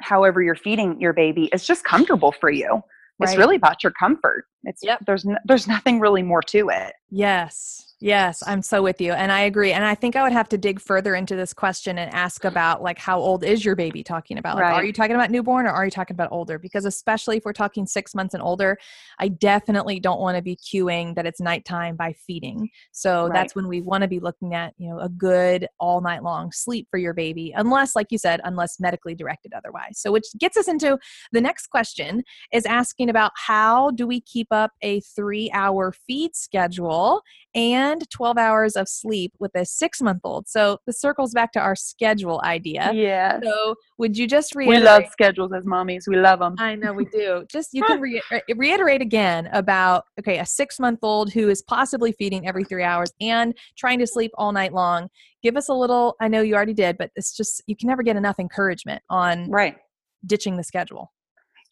[0.02, 2.82] however you're feeding your baby is just comfortable for you.
[3.20, 3.30] Right.
[3.30, 4.46] It's really about your comfort.
[4.64, 5.00] It's yep.
[5.06, 6.94] there's there's nothing really more to it.
[7.12, 7.89] Yes.
[8.02, 9.12] Yes, I'm so with you.
[9.12, 9.74] And I agree.
[9.74, 12.48] And I think I would have to dig further into this question and ask mm-hmm.
[12.48, 14.56] about like how old is your baby talking about?
[14.56, 14.74] Like, Right.
[14.76, 16.58] are you talking about newborn or are you talking about older?
[16.58, 18.78] Because especially if we're talking six months and older,
[19.20, 22.70] I definitely don't want to be cueing that it's nighttime by feeding.
[22.94, 23.34] So Right.
[23.34, 26.54] that's when we want to be looking at, you know, a good all night long
[26.54, 30.00] sleep for your baby, unless, like you said, unless medically directed otherwise.
[30.00, 30.98] So which gets us into
[31.34, 36.34] the next question is asking about how do we keep up a three hour feed
[36.34, 40.48] schedule and 12 hours of sleep with a six month old.
[40.48, 42.92] So this circles back to our schedule idea.
[42.94, 43.40] Yeah.
[43.42, 44.82] So would you just reiterate?
[44.82, 46.08] We love schedules as mommies.
[46.08, 46.56] We love them.
[46.60, 47.46] I know we do.
[47.52, 51.62] Just you can re- re- reiterate again about okay, a six month old who is
[51.62, 55.10] possibly feeding every three hours and trying to sleep all night long.
[55.42, 56.16] Give us a little.
[56.20, 59.50] I know you already did, but it's just you can never get enough encouragement on
[59.50, 59.78] Right.
[60.26, 61.12] ditching the schedule.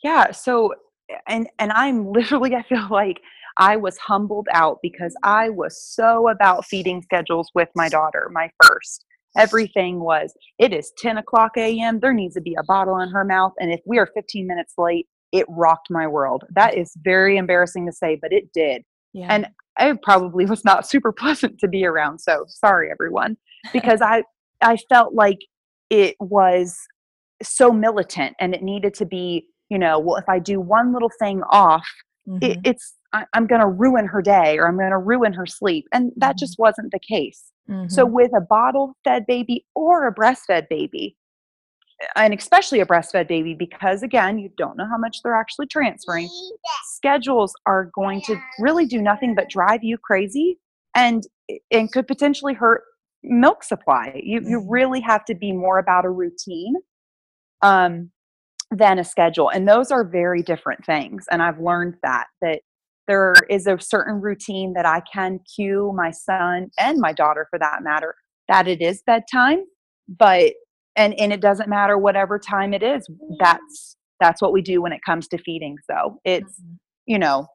[0.03, 0.31] Yeah.
[0.31, 0.73] So,
[1.27, 3.19] and and I'm literally, I feel like
[3.57, 8.49] I was humbled out because I was so about feeding schedules with my daughter, my
[8.63, 9.05] first.
[9.37, 11.99] Everything was, it is 10 o'clock a.m.
[11.99, 13.53] There needs to be a bottle in her mouth.
[13.59, 16.43] And if we are 15 minutes late, it rocked my world.
[16.55, 18.83] That is very embarrassing to say, but it did.
[19.13, 19.27] Yeah.
[19.29, 19.47] And
[19.79, 22.19] it probably was not super pleasant to be around.
[22.19, 23.37] So sorry, everyone,
[23.73, 24.23] because I
[24.61, 25.39] I felt like
[25.89, 26.77] it was
[27.43, 31.11] so militant and it needed to be, you know, well, if I do one little
[31.19, 31.87] thing off,
[32.41, 32.61] it, Mhm.
[32.65, 35.85] it's I, I'm going to ruin her day or I'm going to ruin her sleep,
[35.93, 36.39] and that Mhm.
[36.39, 37.51] just wasn't the case.
[37.69, 37.89] Mhm.
[37.91, 41.15] So with a bottle fed baby or a breastfed baby,
[42.15, 46.29] and especially a breastfed baby, because again, you don't know how much they're actually transferring,
[46.83, 50.59] schedules are going to really do nothing but drive you crazy
[50.95, 51.23] and
[51.71, 52.83] and could potentially hurt
[53.23, 54.19] milk supply.
[54.23, 54.65] You you Mhm.
[54.69, 56.75] really have to be more about a routine
[57.61, 58.11] um
[58.71, 59.49] than a schedule.
[59.49, 61.25] And those are very different things.
[61.31, 62.61] And I've learned that that
[63.07, 67.57] there is a certain routine that I can cue my son and my daughter for
[67.59, 68.15] that matter
[68.49, 69.59] that it is bedtime,
[70.07, 70.53] but
[70.95, 73.07] and and it doesn't matter whatever time it is.
[73.39, 75.77] That's that's what we do when it comes to feeding.
[75.89, 76.77] So it's Mhm.
[77.05, 77.47] you know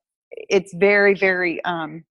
[0.48, 2.04] it's very very um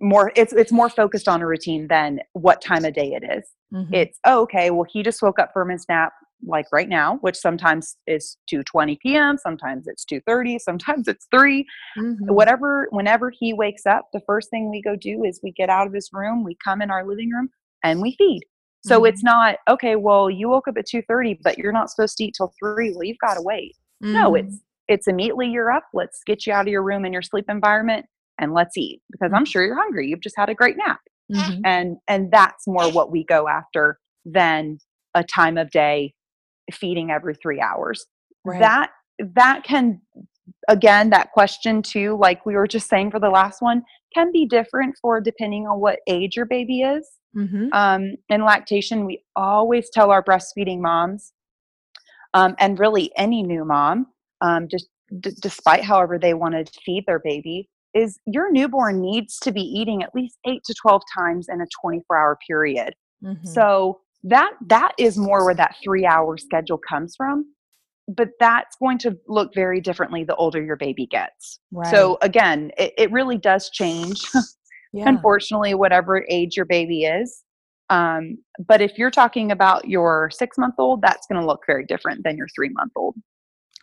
[0.00, 3.50] more it's it's more focused on a routine than what time of day it is
[3.74, 3.92] Mhm.
[3.92, 6.12] it's oh, okay well he just woke up from his nap
[6.46, 9.36] like right now which sometimes is 2:20 p.m.
[9.38, 11.66] sometimes it's 2:30 sometimes it's 3
[11.98, 12.16] Mhm.
[12.32, 15.86] whatever whenever he wakes up the first thing we go do is we get out
[15.86, 17.48] of his room we come in our living room
[17.84, 18.42] and we feed
[18.82, 22.24] so it's not okay well you woke up at 2:30 but you're not supposed to
[22.24, 24.38] eat till 3 well you've got to wait no Mhm.
[24.40, 27.44] it's it's immediately you're up let's get you out of your room and your sleep
[27.48, 28.06] environment
[28.38, 31.00] and let's eat because i'm sure you're hungry you've just had a great nap
[31.30, 31.60] Mhm.
[31.64, 34.78] and and that's more what we go after than
[35.14, 36.14] a time of day
[36.70, 38.06] feeding every 3 hours
[38.44, 38.58] Right.
[38.60, 38.90] that
[39.34, 40.00] that can
[40.68, 43.82] again that question too like we were just saying for the last one
[44.14, 47.68] can be different for depending on what age your baby is Mhm.
[47.72, 51.32] um, in lactation, we always tell our breastfeeding moms,
[52.34, 54.06] um, and really any new mom,
[54.40, 54.88] um, just
[55.20, 59.60] d- despite however they want to feed their baby, is your newborn needs to be
[59.62, 62.94] eating at least eight to twelve times in a twenty-four hour period.
[63.22, 63.46] Mhm.
[63.46, 67.46] So that that is more where that three-hour schedule comes from.
[68.08, 71.60] But that's going to look very differently the older your baby gets.
[71.90, 74.20] So again, it, it really does change
[74.92, 75.08] yeah.
[75.08, 77.44] unfortunately, whatever age your baby is.
[77.88, 81.84] Um, but if you're talking about your six month old, that's going to look very
[81.84, 83.16] different than your three month old.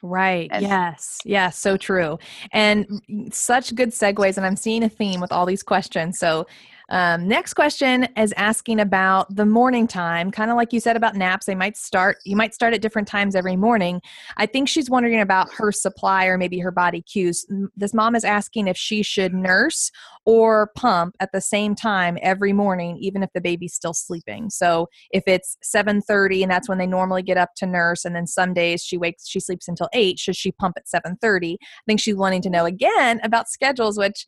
[0.02, 0.50] Right.
[0.52, 1.20] And- yes.
[1.26, 1.58] Yes.
[1.58, 2.20] So true.
[2.52, 4.38] And mm, such good segues.
[4.38, 6.20] And I'm seeing a theme with all these questions.
[6.20, 6.46] So,
[6.90, 11.16] um, next question is asking about the morning time, kind of like you said about
[11.16, 11.46] naps.
[11.46, 14.02] They might start, you might start at different times every morning.
[14.38, 17.46] I think she's wondering about her supply or maybe her body cues.
[17.76, 19.92] This mom is asking if she should nurse
[20.26, 24.50] or pump at the same time every morning, even if the baby's still sleeping.
[24.50, 28.28] So if it's 7:30 and that's when they normally get up to nurse, and then
[28.28, 30.20] some days she wakes, she sleeps until eight.
[30.20, 31.58] Should she pump at 7:30?
[31.62, 34.26] I think she's wanting to know again about schedules, which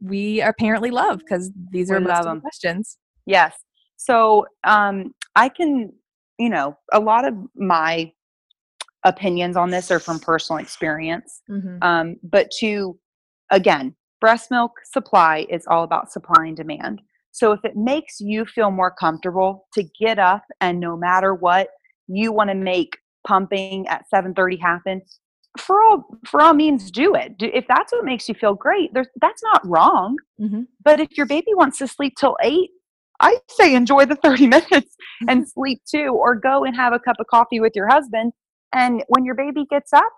[0.00, 2.98] we apparently love because these are We love questions.
[3.26, 3.54] Yes.
[3.96, 5.92] So um, I can,
[6.38, 8.12] you know, a lot of my
[9.04, 11.42] opinions on this are from personal experience.
[11.50, 11.82] Mm-hmm.
[11.82, 12.98] Um, but to,
[13.50, 17.02] again, breast milk supply is all about supply and demand.
[17.32, 21.68] So if it makes you feel more comfortable to get up and no matter what,
[22.08, 25.02] you want to make pumping at 7:30 happen,
[25.60, 27.38] for all for all means do it.
[27.38, 30.16] Do, if that's what makes you feel great, there's that's not wrong.
[30.40, 30.62] Mm-hmm.
[30.84, 32.70] But if your baby wants to sleep till 8,
[33.20, 34.96] I say enjoy the 30 minutes
[35.28, 38.32] and sleep too or go and have a cup of coffee with your husband
[38.72, 40.12] and when your baby gets up,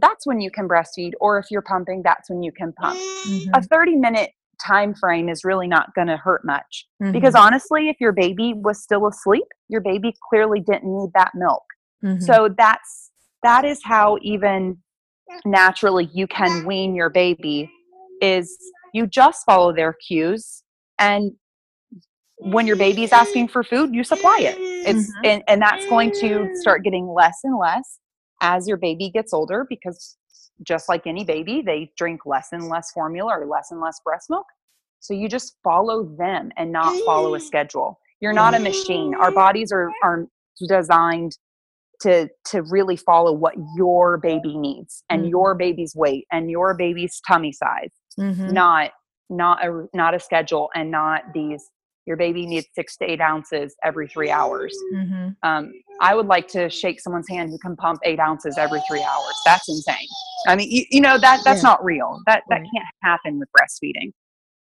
[0.00, 3.50] that's when you can breastfeed or if you're pumping, that's when you can pump Mhm.
[3.54, 4.30] a 30 minute
[4.64, 7.12] time frame is really not going to hurt much Mhm.
[7.12, 11.64] because honestly if your baby was still asleep your baby clearly didn't need that milk
[12.04, 12.22] Mhm.
[12.22, 13.10] so that's
[13.42, 14.78] that is how even
[15.44, 17.70] naturally you can wean your baby
[18.20, 18.56] is
[18.94, 20.62] you just follow their cues
[20.98, 21.32] and
[22.38, 24.56] when your baby is asking for food you supply it.
[24.86, 25.20] It's Mhm.
[25.24, 27.98] and, and that's going to start getting less and less
[28.40, 30.16] as your baby gets older because
[30.62, 34.28] just like any baby they drink less and less formula or less and less breast
[34.30, 34.46] milk.
[35.00, 37.98] So you just follow them and not follow a schedule.
[38.20, 39.14] You're not a machine.
[39.14, 40.26] Our bodies are are
[40.68, 41.36] designed
[42.02, 45.30] to to really follow what your baby needs and Mhm.
[45.30, 48.52] your baby's weight and your baby's tummy size Mhm.
[48.52, 48.90] not
[49.30, 51.64] not a not a schedule and not these
[52.06, 55.36] your baby needs six to eight ounces every three hours Mhm.
[55.44, 59.02] um, i would like to shake someone's hand who can pump eight ounces every three
[59.02, 60.08] hours that's insane
[60.48, 61.70] i mean you, you know that that's Yeah.
[61.70, 62.68] not real that that Right.
[62.74, 64.12] can't happen with breastfeeding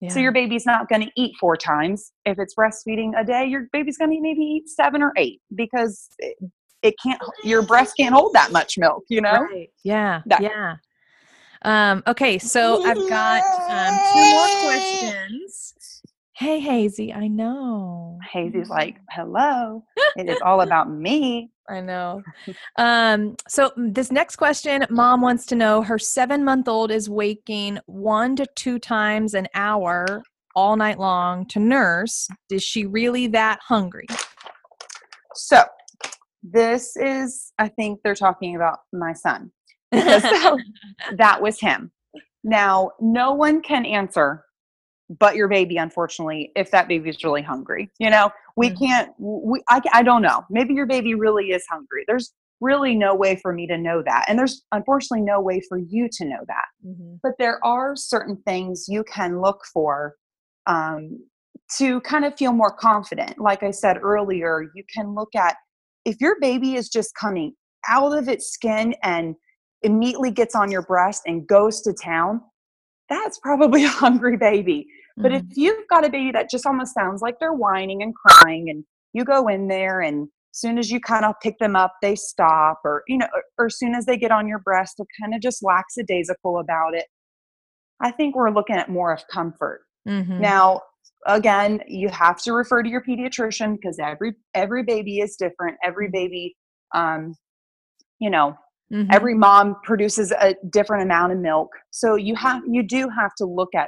[0.02, 0.10] Yeah.
[0.10, 3.68] so your baby's not going to eat four times if it's breastfeeding a day your
[3.72, 6.10] baby's going to maybe eat seven or eight because
[6.82, 9.70] it, can't your breast can't hold that much milk you know Right.
[9.84, 10.22] Yeah.
[10.26, 10.76] That- yeah.
[11.64, 16.02] Um, okay, so I've got um, two more questions.
[16.38, 18.18] Hey, Hazy, I know.
[18.32, 19.84] hazy's like hello
[20.16, 22.24] it is all about me I know.
[22.78, 27.78] Um, so this next question, mom wants to know her seven month old is waking
[27.86, 30.24] one to two times an hour
[30.56, 32.28] all night long to nurse.
[32.50, 34.08] Is she really that hungry?
[35.36, 35.64] So
[36.44, 39.52] this is, I think they're talking about my son.
[39.92, 40.22] Because
[41.18, 41.92] that, was him.
[42.44, 44.46] Now, no one can answer
[45.20, 47.90] but your baby, unfortunately, if that baby's really hungry.
[48.00, 48.78] You know, we Mhm.
[48.80, 50.46] can't, we, I, I don't know.
[50.52, 52.04] Maybe your baby really is hungry.
[52.08, 54.26] There's really no way for me to know that.
[54.28, 57.20] And there's unfortunately no way for you to know that Mhm.
[57.24, 60.16] but there are certain things you can look for
[60.68, 61.20] um,
[61.78, 63.40] to kind of feel more confident.
[63.40, 65.56] Like I said earlier, you can look at
[66.06, 67.54] if your baby is just coming
[67.88, 69.36] out of its skin and
[69.84, 72.42] immediately gets on your breast and goes to town,
[73.10, 74.88] that's probably a hungry baby.
[75.18, 75.54] But if Mhm.
[75.56, 78.84] you've got a baby that just almost sounds like they're whining and crying, and
[79.14, 82.16] you go in there and as soon as you kind of pick them up, they
[82.16, 85.06] stop, or you know, or, or as soon as they get on your breast, they're
[85.22, 87.06] kind of just lackadaisical about it.
[88.02, 89.82] I think we're looking at more of comfort.
[90.08, 90.40] Mhm.
[90.40, 90.82] Now,
[91.26, 95.78] again, you have to refer to your pediatrician because every every baby is different.
[95.84, 96.56] Every baby,
[96.96, 97.36] um,
[98.20, 98.56] you know,
[98.92, 99.08] Mhm.
[99.12, 103.46] every mom produces a different amount of milk so you have you do have to
[103.46, 103.88] look at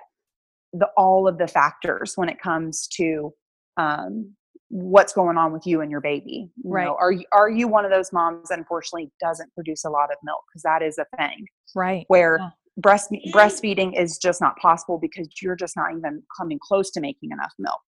[0.74, 3.34] the all of the factors when it comes to
[3.78, 4.36] um,
[4.70, 6.86] what's going on with you and your baby you Right.
[6.86, 10.12] know, are you are you one of those moms that unfortunately doesn't produce a lot
[10.12, 12.06] of milk because that is a thing right.
[12.08, 12.50] where Yeah.
[12.78, 17.32] Breast breastfeeding is just not possible because you're just not even coming close to making
[17.32, 17.82] enough milk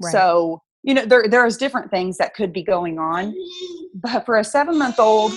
[0.00, 0.12] Right.
[0.12, 3.34] so you know there there's different things that could be going on
[3.94, 5.32] but for a seven month old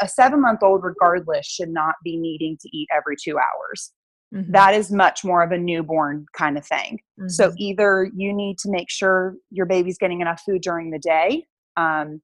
[0.00, 3.92] a seven month old regardless should not be needing to eat every two hours
[4.32, 4.52] Mhm.
[4.52, 7.54] that is much more of a newborn kind of thing so Mhm.
[7.58, 12.20] either you need to make sure your baby's getting enough food during the day um,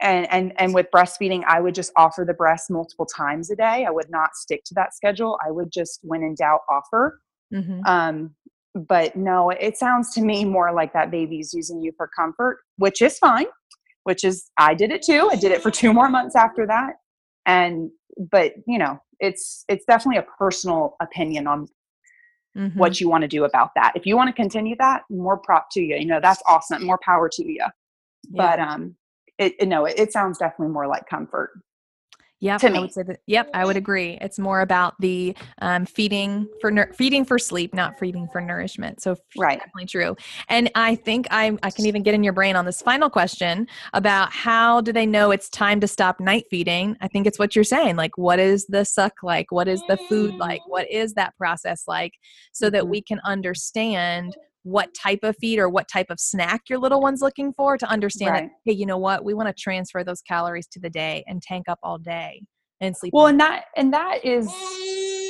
[0.00, 3.84] and and and with breastfeeding i would just offer the breast multiple times a day
[3.86, 7.20] i would not stick to that schedule i would just when in doubt offer
[7.52, 7.86] Mhm.
[7.86, 8.34] um,
[8.74, 13.00] but no, it sounds to me more like that baby's using you for comfort, which
[13.00, 13.46] is fine.
[14.02, 15.28] Which is I did it too.
[15.30, 16.94] I did it for two more months after that,
[17.46, 21.68] and but you know, it's it's definitely a personal opinion on
[22.56, 22.76] Mhm.
[22.76, 23.92] what you want to do about that.
[23.94, 25.94] If you want to continue that, more prop to you.
[25.96, 26.84] You know, that's awesome.
[26.84, 27.58] More power to you.
[27.58, 27.68] Yeah.
[28.30, 28.96] But um,
[29.38, 31.50] it, it no, it, it sounds definitely more like comfort.
[32.40, 32.80] Yep, to I me.
[32.80, 33.20] would say that.
[33.26, 34.18] Yep, I would agree.
[34.20, 39.00] It's more about the um, feeding for feeding for sleep, not feeding for nourishment.
[39.00, 39.58] So Right.
[39.58, 40.14] definitely true.
[40.50, 43.66] And I think I I can even get in your brain on this final question
[43.94, 46.96] about how do they know it's time to stop night feeding?
[47.00, 47.96] I think it's what you're saying.
[47.96, 49.50] Like, what is the suck like?
[49.50, 50.60] What is the food like?
[50.66, 52.12] What is that process like?
[52.52, 52.90] So that Mhm.
[52.90, 57.20] we can understand what type of feed or what type of snack your little one's
[57.22, 58.42] looking for to understand Right.
[58.44, 61.40] that hey you know what we want to transfer those calories to the day and
[61.40, 62.42] tank up all day
[62.80, 64.46] and sleep Well, and that and that is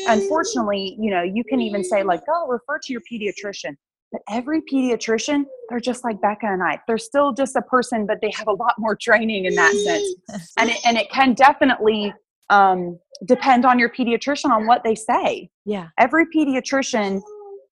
[0.07, 3.75] unfortunately, you know, you can even say like, oh, refer to your pediatrician.
[4.13, 6.79] But every pediatrician, they're just like Becca and I.
[6.87, 10.15] They're still just a person, but they have a lot more training in that sense.
[10.57, 12.15] And it, and it can definitely
[12.49, 15.49] um, depend on your pediatrician on what they say.
[15.65, 17.21] yeah Every pediatrician,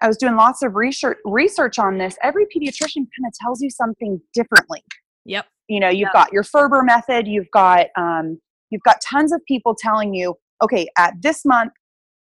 [0.02, 2.16] I was doing lots of research research on this.
[2.22, 4.82] Every pediatrician kind of tells you something differently
[5.24, 6.12] yep you know you've Yep.
[6.12, 10.86] got your ferber method you've got um, you've got tons of people telling you okay
[10.98, 11.72] at this month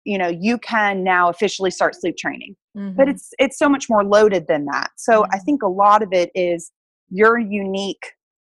[0.05, 2.95] you know you can now officially start sleep training Mhm.
[2.95, 5.43] but it's it's so much more loaded than that so i Mhm.
[5.45, 6.71] think a lot of it is
[7.09, 8.05] your unique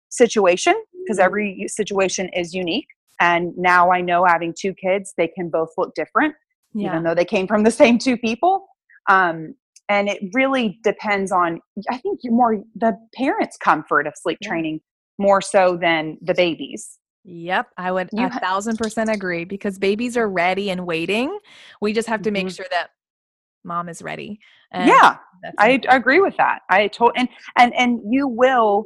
[0.08, 1.24] situation because Mm-hmm.
[1.26, 2.86] every situation is unique
[3.20, 6.34] and now i know having two kids they can both look different
[6.72, 6.86] yeah.
[6.88, 8.66] even though they came from the same two people
[9.08, 9.54] um,
[9.88, 14.80] and it really depends on i think you're more the parents comfort of sleep training
[15.18, 20.16] more so than the babies Yep, I would You a thousand percent agree because babies
[20.18, 21.38] are ready and waiting.
[21.80, 22.56] We just have to make Mhm.
[22.56, 22.90] sure that
[23.64, 24.40] mom is ready.
[24.70, 25.16] And yeah
[25.58, 26.60] I agree with that.
[26.68, 28.84] I told and and and you will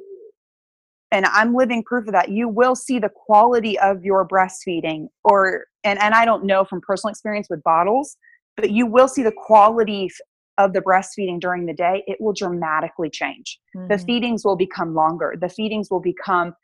[1.11, 2.29] and I'm living proof of that.
[2.29, 6.81] You will see the quality of your breastfeeding or and and I don't know from
[6.81, 8.17] personal experience with bottles,
[8.59, 10.11] but you will see the quality
[10.59, 12.03] of the breastfeeding during the day.
[12.07, 13.61] It will dramatically change.
[13.89, 14.05] The Mhm.
[14.07, 15.37] feedings will become longer.
[15.41, 16.55] The feedings will become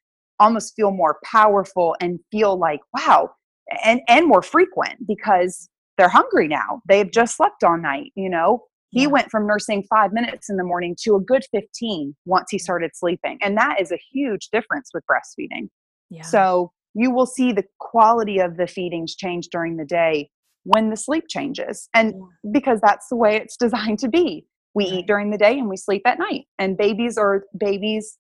[0.41, 3.31] almost feel more powerful and feel like wow
[3.85, 6.83] and and more frequent because they're hungry now.
[6.89, 8.65] They've just slept all night, you know
[8.95, 9.09] he Yeah.
[9.09, 12.93] went from nursing five minutes in the morning to a good 15 once he started
[12.95, 13.39] sleeping.
[13.43, 15.69] And that is a huge difference with breastfeeding.
[16.11, 16.23] Yeah.
[16.23, 20.31] So you will see the quality of the feedings change during the day
[20.65, 21.89] when the sleep changes.
[21.95, 22.51] And Yeah.
[22.53, 24.47] because that's the way it's designed to be.
[24.75, 24.93] We Right.
[24.95, 26.47] eat during the day and we sleep at night.
[26.59, 28.19] And babies are babies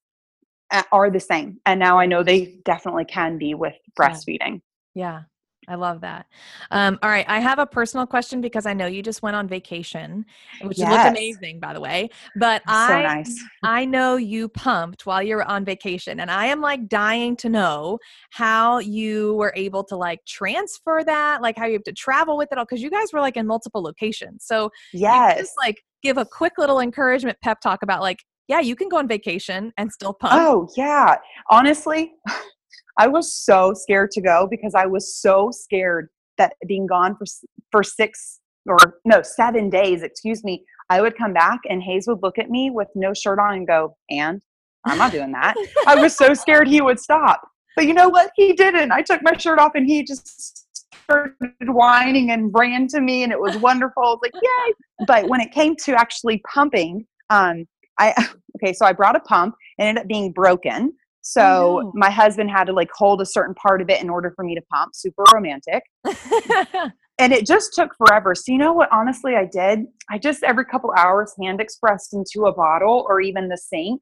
[0.72, 1.58] uh, are the same.
[1.66, 4.60] And now I know they definitely can be with breastfeeding.
[4.94, 5.22] Yeah,
[5.68, 6.26] I love that.
[6.70, 9.48] Um, all right, I have a personal question because I know you just went on
[9.48, 10.24] vacation,
[10.62, 11.06] which looked Yes.
[11.06, 12.10] amazing, by the way.
[12.36, 13.44] But So I, nice.
[13.62, 17.48] I know you pumped while you were on vacation, and I am like dying to
[17.48, 17.98] know
[18.30, 22.50] how you were able to like transfer that, like how you have to travel with
[22.52, 24.44] it all, because you guys were like in multiple locations.
[24.44, 25.38] So Yes.
[25.38, 28.98] just like give a quick little encouragement pep talk about like, yeah, you can go
[28.98, 30.34] on vacation and still pump.
[30.34, 31.16] Oh, yeah.
[31.50, 32.12] Honestly,
[32.98, 37.26] I was so scared to go because I was so scared that being gone for
[37.70, 42.22] for 6 or no, 7 days, excuse me, I would come back and Hayes would
[42.22, 44.42] look at me with no shirt on and go, "And
[44.86, 45.54] I'm not doing that."
[45.86, 47.42] I was so scared he would stop.
[47.76, 48.30] But you know what?
[48.36, 48.92] He didn't.
[48.92, 50.66] I took my shirt off and he just
[51.04, 54.02] started whining and ran to me and it was wonderful.
[54.02, 55.06] Was like, yay.
[55.06, 57.66] But when it came to actually pumping, um,
[57.98, 58.14] I
[58.56, 60.92] okay, so I brought a pump, it ended up being broken.
[61.26, 64.44] So my husband had to like hold a certain part of it in order for
[64.44, 64.94] me to pump.
[64.94, 65.82] Super romantic.
[67.20, 68.34] And it just took forever.
[68.34, 69.86] So you know what honestly I did?
[70.10, 74.00] I just every couple hours hand expressed into a bottle or even the sink.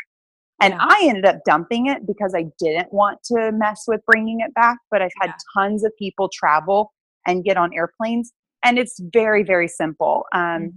[0.62, 0.78] And Yeah.
[0.80, 4.78] I ended up dumping it because I didn't want to mess with bringing it back.
[4.90, 5.34] But I've had Yeah.
[5.54, 6.90] tons of people travel
[7.26, 8.32] and get on airplanes.
[8.64, 10.24] And it's very, very simple.
[10.32, 10.72] Um, Mhm.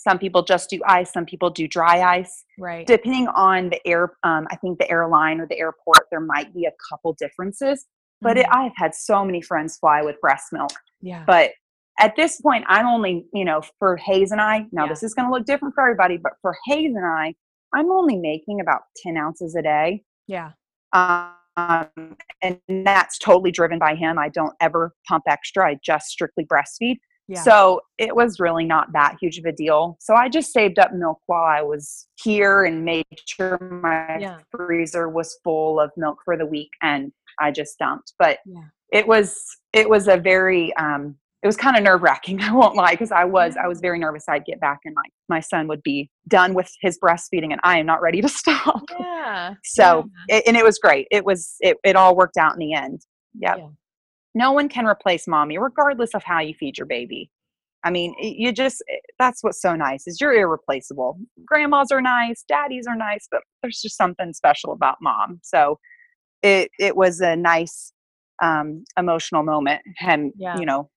[0.00, 2.44] Some people just do ice, some people do dry ice.
[2.58, 2.86] right.
[2.86, 6.64] Depending on the air, um, I think the airline or the airport, there might be
[6.66, 7.86] a couple differences.
[8.20, 8.56] But it, Mhm.
[8.56, 10.72] I've had so many friends fly with breast milk.
[11.00, 11.22] yeah.
[11.26, 11.52] But
[12.00, 14.88] at this point, I'm only, you know, for Hayes and I, now Yeah.
[14.90, 17.34] this is going to look different for everybody, but for Hayes and I,
[17.74, 20.02] I'm only making about 10 ounces a day.
[20.26, 20.52] yeah.
[20.92, 21.34] Um,
[22.40, 24.18] and that's totally driven by him.
[24.18, 26.98] I don't ever pump extra, I just strictly breastfeed.
[27.28, 27.42] Yeah.
[27.42, 29.96] So it was really not that huge of a deal.
[30.00, 34.38] So I just saved up milk while I was here and made sure my Yeah.
[34.50, 38.14] freezer was full of milk for the week and I just dumped.
[38.18, 38.62] But Yeah.
[38.92, 39.38] it was
[39.72, 43.12] it was a very um it was kind of nerve wracking, I won't lie, because
[43.12, 46.10] I was I was very nervous I'd get back and my my son would be
[46.28, 48.82] done with his breastfeeding and I am not ready to stop.
[48.98, 49.54] Yeah.
[49.64, 51.06] So it, and it was great.
[51.10, 53.02] It was it, it all worked out in the end.
[53.38, 53.58] Yep.
[53.58, 53.68] Yeah.
[54.34, 57.30] No one can replace mommy, regardless of how you feed your baby.
[57.84, 61.18] I mean, you just eh, that's what's so nice is you're irreplaceable.
[61.44, 65.40] Grandmas are nice, daddies are nice, but there's just something special about mom.
[65.42, 65.78] So
[66.42, 67.92] it it was a nice
[68.42, 70.58] um emotional moment and Yeah.
[70.58, 70.90] you know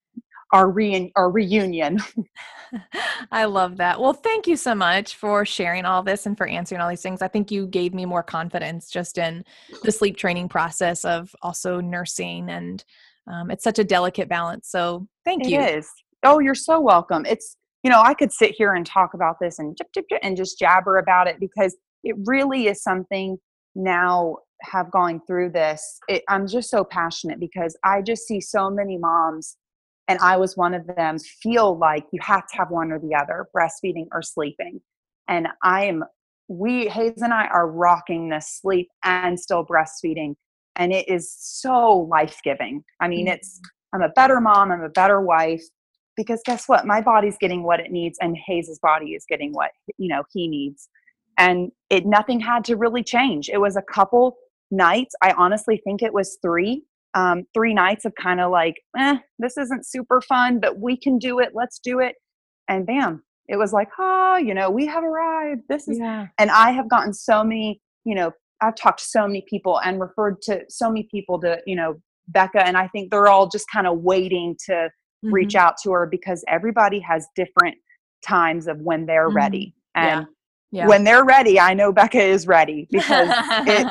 [0.52, 1.98] our re our reunion.
[3.32, 4.00] I love that.
[4.00, 7.22] Well, thank you so much for sharing all this and for answering all these things.
[7.22, 9.44] I think you gave me more confidence just in
[9.82, 12.84] the sleep training process of also nursing, and
[13.30, 14.68] um, it's such a delicate balance.
[14.70, 15.60] So, thank It you.
[15.60, 15.88] is.
[16.24, 17.26] Oh, you're so welcome.
[17.26, 20.20] It's, you know, I could sit here and talk about this and jip, jip, jip,
[20.22, 23.38] and just jabber about it because it really is something
[23.74, 25.98] now have gone through this.
[26.08, 29.56] It, I'm just so passionate because I just see so many moms,
[30.08, 33.14] and I was one of them, feel like you have to have one or the
[33.14, 34.80] other, breastfeeding or sleeping.
[35.28, 36.04] And I am,
[36.48, 40.34] we, Hayes and I are rocking this sleep and still breastfeeding.
[40.76, 42.82] And it is so life giving.
[43.00, 43.60] I mean, it's,
[43.94, 45.62] I'm a better mom, I'm a better wife
[46.16, 46.86] because guess what?
[46.86, 50.48] My body's getting what it needs and Hayes's body is getting what, you know, he
[50.48, 50.88] needs.
[51.38, 53.48] And it nothing had to really change.
[53.48, 54.36] It was a couple
[54.70, 55.14] nights.
[55.22, 56.84] I honestly think it was three.
[57.14, 61.18] Um, three nights of kind of like, eh, this isn't super fun, but we can
[61.18, 61.50] do it.
[61.54, 62.14] Let's do it.
[62.68, 65.62] And bam, it was like, oh, you know, we have arrived.
[65.68, 66.28] This is, Yeah.
[66.38, 68.32] and I have gotten so many, you know,
[68.62, 72.00] I've talked to so many people and referred to so many people to, you know,
[72.28, 74.88] Becca, and I think they're all just kind of waiting to
[75.24, 75.58] reach Mhm.
[75.60, 77.76] out to her because everybody has different
[78.26, 79.34] times of when they're Mhm.
[79.34, 79.74] ready.
[79.96, 80.18] Yeah.
[80.18, 80.26] And
[80.70, 80.86] Yeah.
[80.86, 83.28] when they're ready, I know Becca is ready because
[83.66, 83.86] it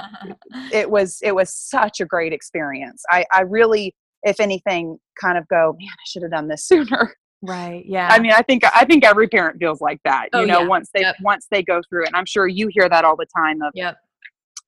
[0.74, 3.03] it was it was such a great experience.
[3.11, 3.93] I I really,
[4.24, 7.13] if anything, kind of go, man, I should have done this sooner.
[7.43, 7.84] right.
[7.86, 8.07] Yeah.
[8.11, 10.30] I mean, I think I think every parent feels like that.
[10.34, 10.67] Oh, you know, yeah.
[10.67, 11.15] once they Yep.
[11.22, 13.61] once they go through it, and I'm sure you hear that all the time.
[13.61, 13.97] Of, yep.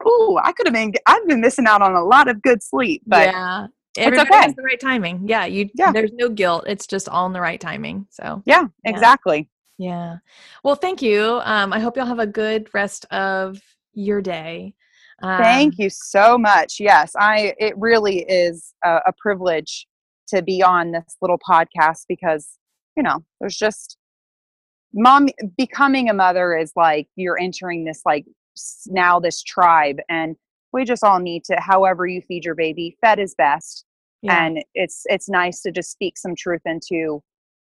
[0.06, 3.02] Oh, I could have been, I've been missing out on a lot of good sleep,
[3.06, 3.68] but yeah.
[3.96, 4.54] Everybody okay.
[4.58, 5.28] the right timing.
[5.28, 5.46] Yeah.
[5.46, 5.70] You.
[5.76, 5.92] Yeah.
[5.92, 6.64] There's no guilt.
[6.66, 8.08] It's just all in the right timing.
[8.10, 8.42] So.
[8.46, 8.92] yeah, Yeah.
[8.92, 9.50] exactly.
[9.78, 10.18] Yeah.
[10.64, 11.40] Well, thank you.
[11.44, 13.62] Um, I hope you'll have a good rest of
[13.94, 14.74] your day.
[15.22, 16.78] Thank Um, you so much.
[16.80, 19.88] Yes, I it really is a, a privilege
[20.30, 22.58] to be on this little podcast because
[22.98, 23.98] you know there's just
[24.94, 28.26] mom becoming a mother is like you're entering this like
[28.88, 30.36] now this tribe and
[30.72, 33.86] we just all need to however you feed your baby fed is best
[34.22, 34.46] Yeah.
[34.46, 37.22] and it's it's nice to just speak some truth into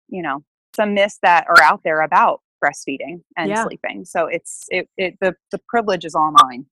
[0.08, 3.64] you know some myths that are out there about breastfeeding and Yeah.
[3.64, 6.66] sleeping so it's it, it the the privilege is all mine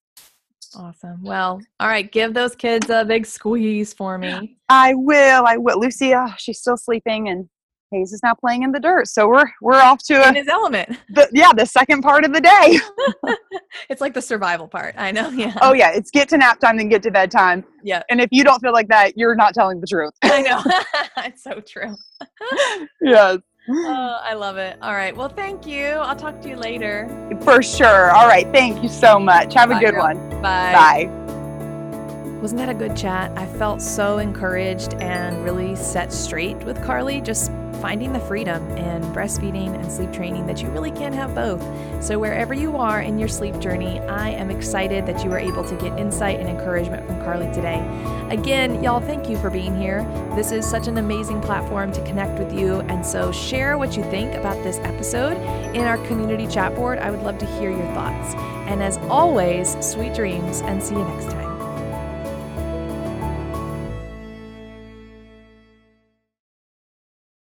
[0.76, 1.22] Awesome.
[1.22, 2.10] Well, all right.
[2.10, 4.58] Give those kids a big squeeze for me.
[4.68, 5.44] I will.
[5.46, 5.78] I will.
[5.78, 7.48] Lucy, uh, she's still sleeping, and
[7.94, 9.08] Hayes is now playing in the dirt.
[9.08, 10.98] So we're we're off to In a, his element.
[11.08, 12.78] the, yeah the second part of the day.
[13.90, 14.94] It's like the survival part.
[14.96, 15.28] I know.
[15.30, 15.52] Yeah.
[15.60, 17.64] oh yeah, it's get to nap time, then get to bedtime.
[17.82, 18.02] yeah.
[18.08, 20.12] And if you don't feel like that, you're not telling the truth.
[20.22, 20.62] I know.
[21.24, 21.94] it's so true.
[23.00, 23.38] yes,
[23.68, 24.78] Oh, I love it.
[24.82, 25.16] All right.
[25.16, 25.86] Well, thank you.
[25.86, 27.08] I'll talk to you later.
[27.42, 28.10] for sure.
[28.10, 29.54] All right, thank you so much.
[29.54, 30.14] Have a good girl.
[30.14, 30.30] one.
[30.42, 30.72] Bye.
[31.08, 31.23] Bye.
[32.44, 33.32] Wasn't that a good chat?
[33.38, 39.00] I felt so encouraged and really set straight with Carly, just finding the freedom in
[39.14, 41.62] breastfeeding and sleep training that you really can have both.
[42.04, 45.64] So, wherever you are in your sleep journey, I am excited that you were able
[45.64, 47.80] to get insight and encouragement from Carly today.
[48.28, 50.04] Again, y'all, thank you for being here.
[50.36, 52.80] This is such an amazing platform to connect with you.
[52.82, 55.38] And so, share what you think about this episode
[55.74, 56.98] in our community chat board.
[56.98, 58.34] I would love to hear your thoughts.
[58.68, 61.53] And as always, sweet dreams and see you next time.